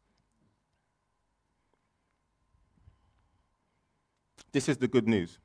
This 4.53 4.69
is 4.69 4.77
the 4.77 4.87
good 4.87 5.09
news. 5.09 5.41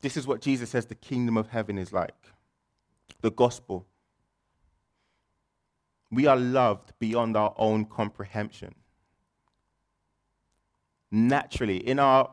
This 0.00 0.16
is 0.16 0.26
what 0.26 0.40
Jesus 0.40 0.70
says 0.70 0.86
the 0.86 0.94
kingdom 0.94 1.36
of 1.36 1.48
heaven 1.48 1.76
is 1.76 1.92
like 1.92 2.14
the 3.20 3.30
gospel. 3.30 3.84
We 6.10 6.26
are 6.26 6.36
loved 6.36 6.92
beyond 6.98 7.36
our 7.36 7.54
own 7.56 7.84
comprehension. 7.84 8.74
Naturally, 11.10 11.78
in 11.78 11.98
our, 11.98 12.30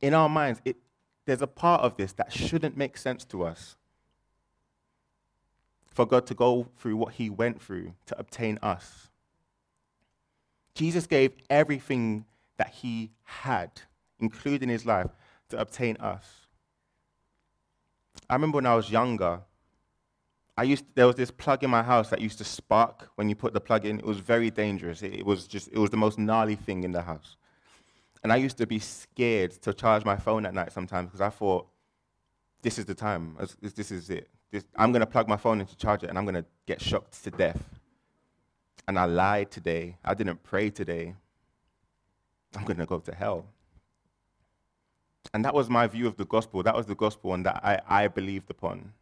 in 0.00 0.14
our 0.14 0.28
minds, 0.28 0.60
it, 0.64 0.76
there's 1.24 1.42
a 1.42 1.46
part 1.46 1.82
of 1.82 1.96
this 1.96 2.12
that 2.14 2.32
shouldn't 2.32 2.76
make 2.76 2.96
sense 2.96 3.24
to 3.26 3.44
us. 3.44 3.76
For 5.86 6.06
God 6.06 6.26
to 6.26 6.34
go 6.34 6.68
through 6.78 6.96
what 6.96 7.14
he 7.14 7.28
went 7.28 7.60
through 7.60 7.94
to 8.06 8.18
obtain 8.18 8.58
us. 8.62 9.08
Jesus 10.74 11.06
gave 11.06 11.32
everything 11.50 12.24
that 12.56 12.70
he 12.70 13.10
had, 13.24 13.82
including 14.20 14.68
his 14.68 14.86
life, 14.86 15.08
to 15.48 15.58
obtain 15.58 15.96
us. 15.96 16.46
I 18.30 18.34
remember 18.34 18.56
when 18.56 18.66
I 18.66 18.74
was 18.74 18.90
younger, 18.90 19.40
I 20.58 20.64
used 20.64 20.84
there 20.96 21.06
was 21.06 21.14
this 21.14 21.30
plug 21.30 21.62
in 21.62 21.70
my 21.70 21.84
house 21.84 22.10
that 22.10 22.20
used 22.20 22.38
to 22.38 22.44
spark 22.44 23.10
when 23.14 23.28
you 23.28 23.36
put 23.36 23.52
the 23.52 23.60
plug 23.60 23.86
in. 23.86 24.00
It 24.00 24.04
was 24.04 24.18
very 24.18 24.50
dangerous. 24.50 25.02
It, 25.02 25.14
it 25.20 25.24
was 25.24 25.46
just 25.46 25.68
it 25.68 25.78
was 25.78 25.90
the 25.90 25.96
most 25.96 26.18
gnarly 26.18 26.56
thing 26.56 26.82
in 26.82 26.90
the 26.90 27.02
house. 27.02 27.36
And 28.24 28.32
I 28.32 28.36
used 28.36 28.56
to 28.58 28.66
be 28.66 28.80
scared 28.80 29.52
to 29.62 29.72
charge 29.72 30.04
my 30.04 30.16
phone 30.16 30.44
at 30.46 30.52
night 30.52 30.72
sometimes 30.72 31.06
because 31.06 31.20
I 31.20 31.30
thought, 31.30 31.68
this 32.60 32.76
is 32.76 32.86
the 32.86 32.94
time. 32.94 33.36
This 33.60 33.92
is 33.92 34.10
it. 34.10 34.28
This, 34.50 34.64
I'm 34.74 34.90
going 34.90 35.00
to 35.00 35.06
plug 35.06 35.28
my 35.28 35.36
phone 35.36 35.60
in 35.60 35.66
to 35.68 35.76
charge 35.76 36.02
it 36.02 36.08
and 36.08 36.18
I'm 36.18 36.24
going 36.24 36.42
to 36.42 36.44
get 36.66 36.80
shocked 36.80 37.22
to 37.22 37.30
death. 37.30 37.62
And 38.88 38.98
I 38.98 39.04
lied 39.04 39.52
today. 39.52 39.96
I 40.04 40.14
didn't 40.14 40.42
pray 40.42 40.70
today. 40.70 41.14
I'm 42.56 42.64
going 42.64 42.78
to 42.78 42.86
go 42.86 42.98
to 42.98 43.14
hell. 43.14 43.46
And 45.32 45.44
that 45.44 45.54
was 45.54 45.70
my 45.70 45.86
view 45.86 46.08
of 46.08 46.16
the 46.16 46.24
gospel. 46.24 46.64
That 46.64 46.74
was 46.74 46.86
the 46.86 46.96
gospel 46.96 47.32
and 47.34 47.46
that 47.46 47.60
I, 47.62 47.80
I 47.86 48.08
believed 48.08 48.50
upon 48.50 48.92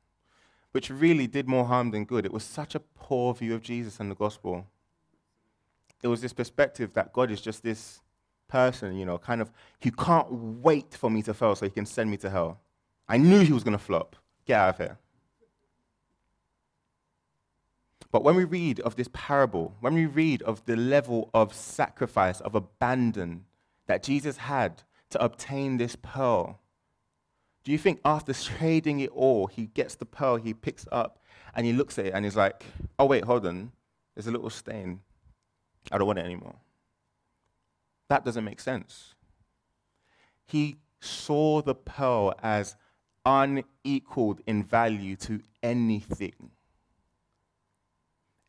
which 0.77 0.91
really 0.91 1.27
did 1.27 1.49
more 1.49 1.65
harm 1.65 1.91
than 1.91 2.05
good. 2.05 2.27
It 2.27 2.35
was 2.35 2.45
such 2.45 2.75
a 2.75 2.81
poor 2.81 3.33
view 3.33 3.55
of 3.55 3.63
Jesus 3.63 3.99
and 3.99 4.11
the 4.11 4.15
gospel. 4.15 4.67
It 6.03 6.09
was 6.09 6.21
this 6.21 6.35
perspective 6.35 6.93
that 6.93 7.15
God 7.15 7.31
is 7.31 7.41
just 7.41 7.63
this 7.63 8.03
person, 8.47 8.95
you 8.95 9.07
know, 9.07 9.17
kind 9.17 9.41
of, 9.41 9.51
he 9.81 9.91
can't 9.91 10.31
wait 10.31 10.93
for 10.93 11.09
me 11.09 11.23
to 11.23 11.33
fail 11.33 11.57
so 11.57 11.65
he 11.65 11.71
can 11.71 11.87
send 11.87 12.11
me 12.11 12.19
to 12.19 12.29
hell. 12.29 12.61
I 13.09 13.17
knew 13.17 13.41
he 13.41 13.55
was 13.55 13.65
going 13.65 13.79
to 13.79 13.83
flop. 13.83 14.17
Get 14.45 14.61
out 14.61 14.69
of 14.69 14.77
here. 14.77 14.99
But 18.13 18.23
when 18.23 18.37
we 18.37 18.45
read 18.45 18.79
of 18.81 18.97
this 18.97 19.09
parable, 19.15 19.75
when 19.81 19.95
we 19.95 20.05
read 20.05 20.43
of 20.43 20.63
the 20.67 20.77
level 20.77 21.31
of 21.33 21.55
sacrifice, 21.55 22.43
of 22.43 22.55
abandon 22.55 23.47
that 23.87 24.03
Jesus 24.03 24.37
had 24.37 24.83
to 25.09 25.25
obtain 25.25 25.79
this 25.79 25.97
pearl, 25.97 26.61
do 27.67 27.73
you 27.73 27.79
think 27.79 27.99
after 28.05 28.33
trading 28.33 29.01
it 29.01 29.11
all, 29.11 29.49
he 29.49 29.67
gets 29.67 29.97
the 29.97 30.07
pearl, 30.07 30.37
he 30.37 30.55
picks 30.55 30.87
up, 30.93 31.19
and 31.53 31.67
he 31.67 31.73
looks 31.73 31.99
at 31.99 32.07
it 32.07 32.15
and 32.15 32.25
he's 32.25 32.37
like, 32.37 32.65
oh, 32.97 33.07
wait, 33.07 33.25
hold 33.25 33.45
on. 33.45 33.73
There's 34.15 34.29
a 34.29 34.31
little 34.31 34.51
stain. 34.51 35.01
I 35.91 35.99
don't 35.99 36.07
want 36.07 36.21
it 36.21 36.25
anymore. 36.25 36.55
That 38.09 38.25
doesn't 38.25 38.45
make 38.45 38.61
sense. 38.61 39.17
He 40.45 40.77
saw 41.01 41.61
the 41.61 41.75
pearl 41.75 42.35
as 42.41 42.77
unequaled 43.25 44.43
in 44.47 44.63
value 44.63 45.17
to 45.17 45.41
anything. 45.61 46.53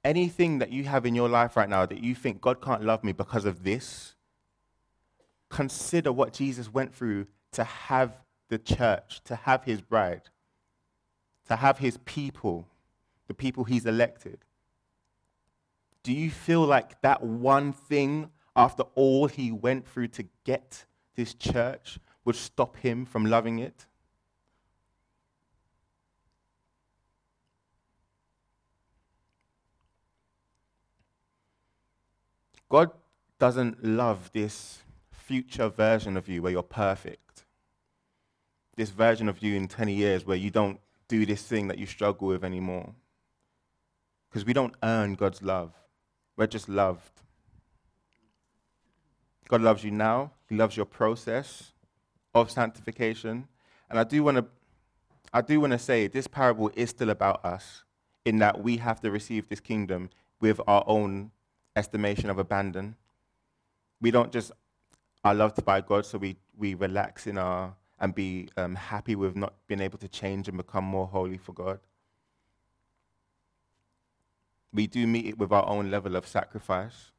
Anything 0.03 0.59
that 0.59 0.71
you 0.71 0.83
have 0.83 1.07
in 1.07 1.15
your 1.15 1.27
life 1.27 1.57
right 1.57 1.67
now 1.67 1.87
that 1.87 2.03
you 2.03 2.13
think 2.13 2.39
God 2.39 2.61
can't 2.61 2.83
love 2.83 3.03
me 3.03 3.13
because 3.13 3.45
of 3.45 3.63
this, 3.63 4.13
consider 5.49 6.11
what 6.11 6.33
Jesus 6.33 6.71
went 6.71 6.93
through 6.93 7.25
to 7.53 7.63
have 7.63 8.15
the 8.49 8.57
church, 8.57 9.21
to 9.25 9.35
have 9.35 9.63
his 9.63 9.81
bride, 9.81 10.29
to 11.47 11.55
have 11.55 11.79
his 11.79 11.97
people, 12.05 12.67
the 13.27 13.33
people 13.33 13.63
he's 13.63 13.85
elected. 13.85 14.39
Do 16.03 16.13
you 16.13 16.31
feel 16.31 16.65
like 16.65 17.01
that 17.01 17.21
one 17.23 17.73
thing, 17.73 18.29
after 18.55 18.83
all 18.95 19.27
he 19.27 19.51
went 19.51 19.87
through 19.87 20.07
to 20.09 20.25
get 20.45 20.85
this 21.15 21.33
church, 21.33 21.99
would 22.23 22.35
stop 22.35 22.77
him 22.77 23.05
from 23.05 23.25
loving 23.25 23.59
it? 23.59 23.85
God 32.69 32.91
doesn't 33.39 33.83
love 33.83 34.31
this 34.33 34.83
future 35.11 35.69
version 35.69 36.17
of 36.17 36.27
you 36.27 36.41
where 36.41 36.51
you're 36.51 36.63
perfect 36.63 37.26
this 38.77 38.91
version 38.91 39.27
of 39.27 39.43
you 39.43 39.55
in 39.55 39.67
20 39.67 39.93
years 39.93 40.25
where 40.25 40.37
you 40.37 40.49
don't 40.49 40.79
do 41.09 41.25
this 41.25 41.41
thing 41.41 41.67
that 41.67 41.77
you 41.77 41.85
struggle 41.85 42.27
with 42.29 42.45
anymore. 42.45 42.93
Because 44.29 44.45
we 44.45 44.53
don't 44.53 44.75
earn 44.83 45.15
God's 45.15 45.41
love, 45.41 45.73
we're 46.37 46.47
just 46.47 46.69
loved. 46.69 47.21
God 49.49 49.61
loves 49.61 49.83
you 49.83 49.91
now, 49.91 50.31
He 50.47 50.55
loves 50.55 50.77
your 50.77 50.85
process 50.85 51.73
of 52.35 52.51
sanctification. 52.51 53.47
And 53.89 53.99
I 53.99 54.03
do 54.03 54.23
want 54.23 54.37
to. 54.37 54.45
I 55.33 55.41
do 55.41 55.59
want 55.59 55.73
to 55.73 55.79
say 55.79 56.07
this 56.07 56.25
parable 56.25 56.71
is 56.75 56.89
still 56.89 57.09
about 57.09 57.43
us 57.43 57.83
in 58.23 58.39
that 58.39 58.63
we 58.63 58.77
have 58.77 59.01
to 59.01 59.11
receive 59.11 59.49
this 59.49 59.59
kingdom 59.59 60.09
with 60.39 60.61
our 60.67 60.83
own 60.87 61.31
estimation 61.75 62.29
of 62.29 62.39
abandon. 62.39 62.95
We 63.99 64.11
don't 64.11 64.31
just 64.31 64.51
are 65.23 65.35
loved 65.35 65.63
by 65.65 65.81
God, 65.81 66.05
so 66.05 66.17
we, 66.17 66.37
we 66.57 66.75
relax 66.75 67.27
in 67.27 67.37
our 67.37 67.75
and 67.99 68.13
be 68.13 68.49
um, 68.57 68.75
happy 68.75 69.15
with 69.15 69.35
not 69.35 69.53
being 69.67 69.81
able 69.81 69.97
to 69.99 70.07
change 70.07 70.47
and 70.47 70.57
become 70.57 70.83
more 70.83 71.07
holy 71.07 71.37
for 71.37 71.53
God. 71.53 71.79
We 74.73 74.87
do 74.87 75.07
meet 75.07 75.25
it 75.25 75.37
with 75.37 75.51
our 75.51 75.67
own 75.67 75.89
level 75.89 76.15
of 76.15 76.27
sacrifice. 76.27 77.11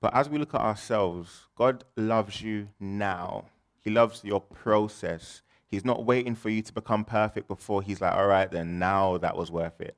But 0.00 0.14
as 0.14 0.28
we 0.28 0.38
look 0.38 0.54
at 0.54 0.60
ourselves, 0.60 1.46
God 1.56 1.82
loves 1.96 2.42
you 2.42 2.68
now. 2.78 3.46
He 3.80 3.90
loves 3.90 4.22
your 4.22 4.40
process. 4.40 5.42
He's 5.66 5.84
not 5.84 6.04
waiting 6.04 6.34
for 6.34 6.50
you 6.50 6.62
to 6.62 6.72
become 6.72 7.04
perfect 7.04 7.48
before 7.48 7.82
He's 7.82 8.00
like, 8.00 8.14
all 8.14 8.26
right, 8.26 8.50
then 8.50 8.78
now 8.78 9.16
that 9.18 9.36
was 9.36 9.50
worth 9.50 9.80
it. 9.80 9.96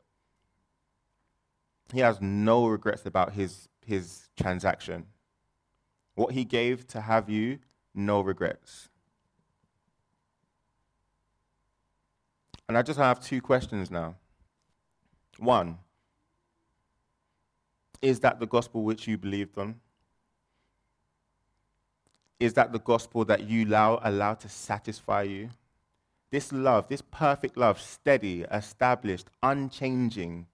He 1.92 2.00
has 2.00 2.20
no 2.20 2.66
regrets 2.66 3.04
about 3.04 3.32
his, 3.32 3.68
his 3.84 4.28
transaction. 4.36 5.06
What 6.16 6.32
he 6.32 6.44
gave 6.44 6.88
to 6.88 7.00
have 7.02 7.30
you, 7.30 7.58
no 7.94 8.20
regrets. 8.20 8.88
And 12.68 12.76
I 12.76 12.82
just 12.82 12.98
have 12.98 13.20
two 13.20 13.40
questions 13.40 13.90
now. 13.90 14.16
One, 15.38 15.78
is 18.00 18.20
that 18.20 18.40
the 18.40 18.46
gospel 18.46 18.82
which 18.82 19.06
you 19.06 19.18
believed 19.18 19.56
on? 19.58 19.76
Is 22.40 22.54
that 22.54 22.72
the 22.72 22.80
gospel 22.80 23.24
that 23.26 23.44
you 23.44 23.66
allow, 23.66 24.00
allow 24.02 24.34
to 24.34 24.48
satisfy 24.48 25.22
you? 25.22 25.50
This 26.30 26.50
love, 26.50 26.88
this 26.88 27.02
perfect 27.02 27.56
love, 27.58 27.80
steady, 27.80 28.42
established, 28.50 29.28
unchanging, 29.42 30.46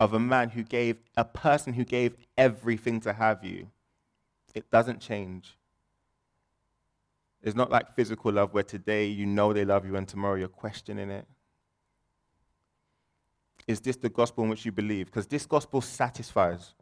of 0.00 0.14
a 0.14 0.20
man 0.20 0.50
who 0.50 0.62
gave, 0.62 0.98
a 1.16 1.24
person 1.24 1.72
who 1.72 1.84
gave 1.84 2.16
everything 2.36 3.00
to 3.00 3.12
have 3.12 3.44
you. 3.44 3.66
It 4.58 4.68
doesn't 4.72 5.00
change. 5.00 5.56
It's 7.44 7.54
not 7.54 7.70
like 7.70 7.94
physical 7.94 8.32
love 8.32 8.52
where 8.52 8.64
today 8.64 9.06
you 9.06 9.24
know 9.24 9.52
they 9.52 9.64
love 9.64 9.86
you 9.86 9.94
and 9.94 10.08
tomorrow 10.08 10.34
you're 10.34 10.48
questioning 10.48 11.10
it. 11.10 11.28
Is 13.68 13.80
this 13.80 13.94
the 13.94 14.08
gospel 14.08 14.42
in 14.42 14.50
which 14.50 14.66
you 14.66 14.72
believe? 14.72 15.06
Because 15.06 15.28
this 15.28 15.46
gospel 15.46 15.80
satisfies. 15.80 16.74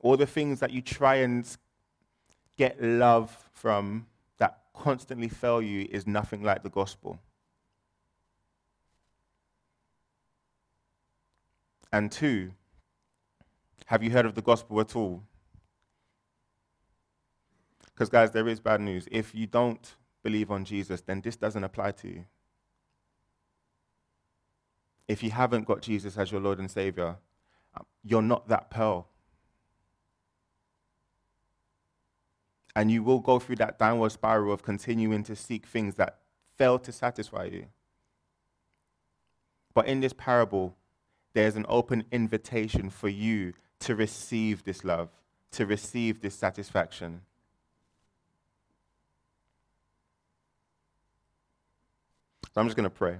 All 0.00 0.16
the 0.16 0.24
things 0.24 0.58
that 0.60 0.70
you 0.70 0.80
try 0.80 1.16
and 1.16 1.46
get 2.56 2.82
love 2.82 3.36
from 3.52 4.06
that 4.38 4.60
constantly 4.72 5.28
fail 5.28 5.60
you 5.60 5.86
is 5.90 6.06
nothing 6.06 6.42
like 6.42 6.62
the 6.62 6.70
gospel. 6.70 7.18
And 11.92 12.10
two, 12.10 12.52
have 13.84 14.02
you 14.02 14.10
heard 14.10 14.24
of 14.24 14.34
the 14.34 14.40
gospel 14.40 14.80
at 14.80 14.96
all? 14.96 15.22
Because, 17.96 18.10
guys, 18.10 18.30
there 18.30 18.46
is 18.46 18.60
bad 18.60 18.82
news. 18.82 19.08
If 19.10 19.34
you 19.34 19.46
don't 19.46 19.96
believe 20.22 20.50
on 20.50 20.66
Jesus, 20.66 21.00
then 21.00 21.22
this 21.22 21.34
doesn't 21.34 21.64
apply 21.64 21.92
to 21.92 22.08
you. 22.08 22.24
If 25.08 25.22
you 25.22 25.30
haven't 25.30 25.64
got 25.64 25.80
Jesus 25.80 26.18
as 26.18 26.30
your 26.30 26.42
Lord 26.42 26.58
and 26.58 26.70
Savior, 26.70 27.16
um, 27.74 27.86
you're 28.04 28.20
not 28.20 28.48
that 28.48 28.68
pearl. 28.68 29.08
And 32.74 32.90
you 32.90 33.02
will 33.02 33.20
go 33.20 33.38
through 33.38 33.56
that 33.56 33.78
downward 33.78 34.12
spiral 34.12 34.52
of 34.52 34.62
continuing 34.62 35.22
to 35.22 35.34
seek 35.34 35.64
things 35.64 35.94
that 35.94 36.18
fail 36.58 36.78
to 36.80 36.92
satisfy 36.92 37.44
you. 37.44 37.66
But 39.72 39.86
in 39.86 40.00
this 40.00 40.12
parable, 40.12 40.76
there's 41.32 41.56
an 41.56 41.64
open 41.66 42.04
invitation 42.12 42.90
for 42.90 43.08
you 43.08 43.54
to 43.80 43.94
receive 43.94 44.64
this 44.64 44.84
love, 44.84 45.08
to 45.52 45.64
receive 45.64 46.20
this 46.20 46.34
satisfaction. 46.34 47.22
So 52.56 52.62
I'm 52.62 52.68
just 52.68 52.76
going 52.78 52.84
to 52.84 52.90
pray. 52.90 53.18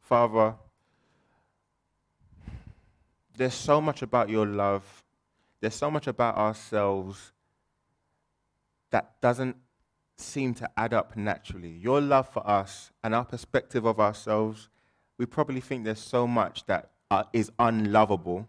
Father, 0.00 0.54
there's 3.36 3.52
so 3.52 3.78
much 3.82 4.00
about 4.00 4.30
your 4.30 4.46
love, 4.46 5.04
there's 5.60 5.74
so 5.74 5.90
much 5.90 6.06
about 6.06 6.38
ourselves 6.38 7.32
that 8.88 9.20
doesn't 9.20 9.56
seem 10.16 10.54
to 10.54 10.70
add 10.78 10.94
up 10.94 11.14
naturally. 11.14 11.72
Your 11.72 12.00
love 12.00 12.26
for 12.26 12.48
us 12.48 12.90
and 13.02 13.14
our 13.14 13.26
perspective 13.26 13.84
of 13.84 14.00
ourselves, 14.00 14.70
we 15.18 15.26
probably 15.26 15.60
think 15.60 15.84
there's 15.84 16.00
so 16.00 16.26
much 16.26 16.64
that 16.64 16.92
uh, 17.10 17.24
is 17.34 17.52
unlovable. 17.58 18.48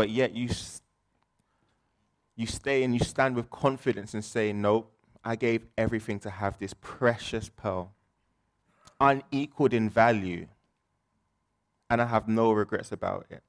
But 0.00 0.08
yet 0.08 0.34
you, 0.34 0.48
you 2.34 2.46
stay 2.46 2.84
and 2.84 2.94
you 2.94 3.00
stand 3.00 3.36
with 3.36 3.50
confidence 3.50 4.14
and 4.14 4.24
say, 4.24 4.50
Nope, 4.50 4.90
I 5.22 5.36
gave 5.36 5.66
everything 5.76 6.18
to 6.20 6.30
have 6.30 6.58
this 6.58 6.72
precious 6.80 7.50
pearl, 7.50 7.92
unequaled 8.98 9.74
in 9.74 9.90
value, 9.90 10.46
and 11.90 12.00
I 12.00 12.06
have 12.06 12.28
no 12.28 12.50
regrets 12.50 12.92
about 12.92 13.26
it. 13.28 13.42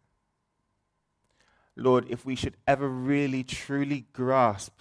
Lord, 1.77 2.05
if 2.09 2.25
we 2.25 2.35
should 2.35 2.57
ever 2.67 2.89
really 2.89 3.45
truly 3.45 4.07
grasp 4.11 4.77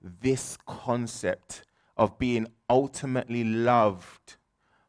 this 0.00 0.56
concept 0.66 1.64
of 1.98 2.18
being 2.18 2.46
ultimately 2.70 3.44
loved 3.44 4.36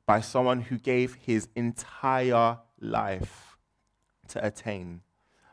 by 0.06 0.22
someone 0.22 0.62
who 0.62 0.78
gave 0.78 1.16
his 1.16 1.50
entire 1.58 2.60
life 2.80 3.58
to 4.30 4.46
attain, 4.46 5.02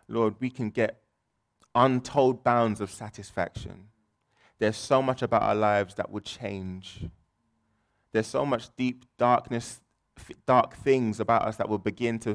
Lord, 0.08 0.34
we 0.40 0.50
can 0.50 0.70
get 0.70 1.02
untold 1.74 2.42
bounds 2.42 2.80
of 2.80 2.90
satisfaction. 2.90 3.88
There's 4.58 4.76
so 4.76 5.02
much 5.02 5.22
about 5.22 5.42
our 5.42 5.54
lives 5.54 5.94
that 5.94 6.10
would 6.10 6.24
change. 6.24 7.04
There's 8.12 8.26
so 8.26 8.44
much 8.44 8.74
deep 8.76 9.04
darkness, 9.18 9.80
dark 10.46 10.74
things 10.74 11.20
about 11.20 11.42
us 11.42 11.56
that 11.56 11.68
will 11.68 11.78
begin 11.78 12.18
to 12.20 12.34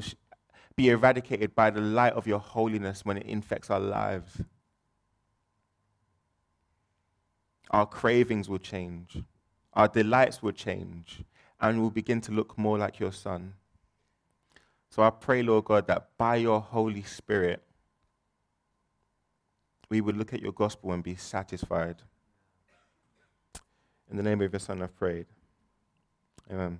be 0.76 0.88
eradicated 0.88 1.54
by 1.54 1.70
the 1.70 1.80
light 1.80 2.14
of 2.14 2.26
your 2.26 2.38
holiness 2.38 3.04
when 3.04 3.16
it 3.16 3.26
infects 3.26 3.70
our 3.70 3.80
lives. 3.80 4.40
Our 7.70 7.86
cravings 7.86 8.48
will 8.48 8.58
change, 8.58 9.22
our 9.72 9.88
delights 9.88 10.42
will 10.42 10.52
change, 10.52 11.24
and 11.60 11.80
we'll 11.80 11.90
begin 11.90 12.20
to 12.22 12.32
look 12.32 12.56
more 12.56 12.78
like 12.78 13.00
your 13.00 13.12
Son. 13.12 13.54
So 14.94 15.02
I 15.02 15.10
pray, 15.10 15.42
Lord 15.42 15.64
God, 15.64 15.88
that 15.88 16.10
by 16.16 16.36
your 16.36 16.60
Holy 16.60 17.02
Spirit, 17.02 17.60
we 19.90 20.00
would 20.00 20.16
look 20.16 20.32
at 20.32 20.40
your 20.40 20.52
gospel 20.52 20.92
and 20.92 21.02
be 21.02 21.16
satisfied. 21.16 21.96
In 24.08 24.16
the 24.16 24.22
name 24.22 24.40
of 24.40 24.52
your 24.52 24.60
Son, 24.60 24.80
I've 24.80 24.96
prayed. 24.96 25.26
Amen. 26.48 26.78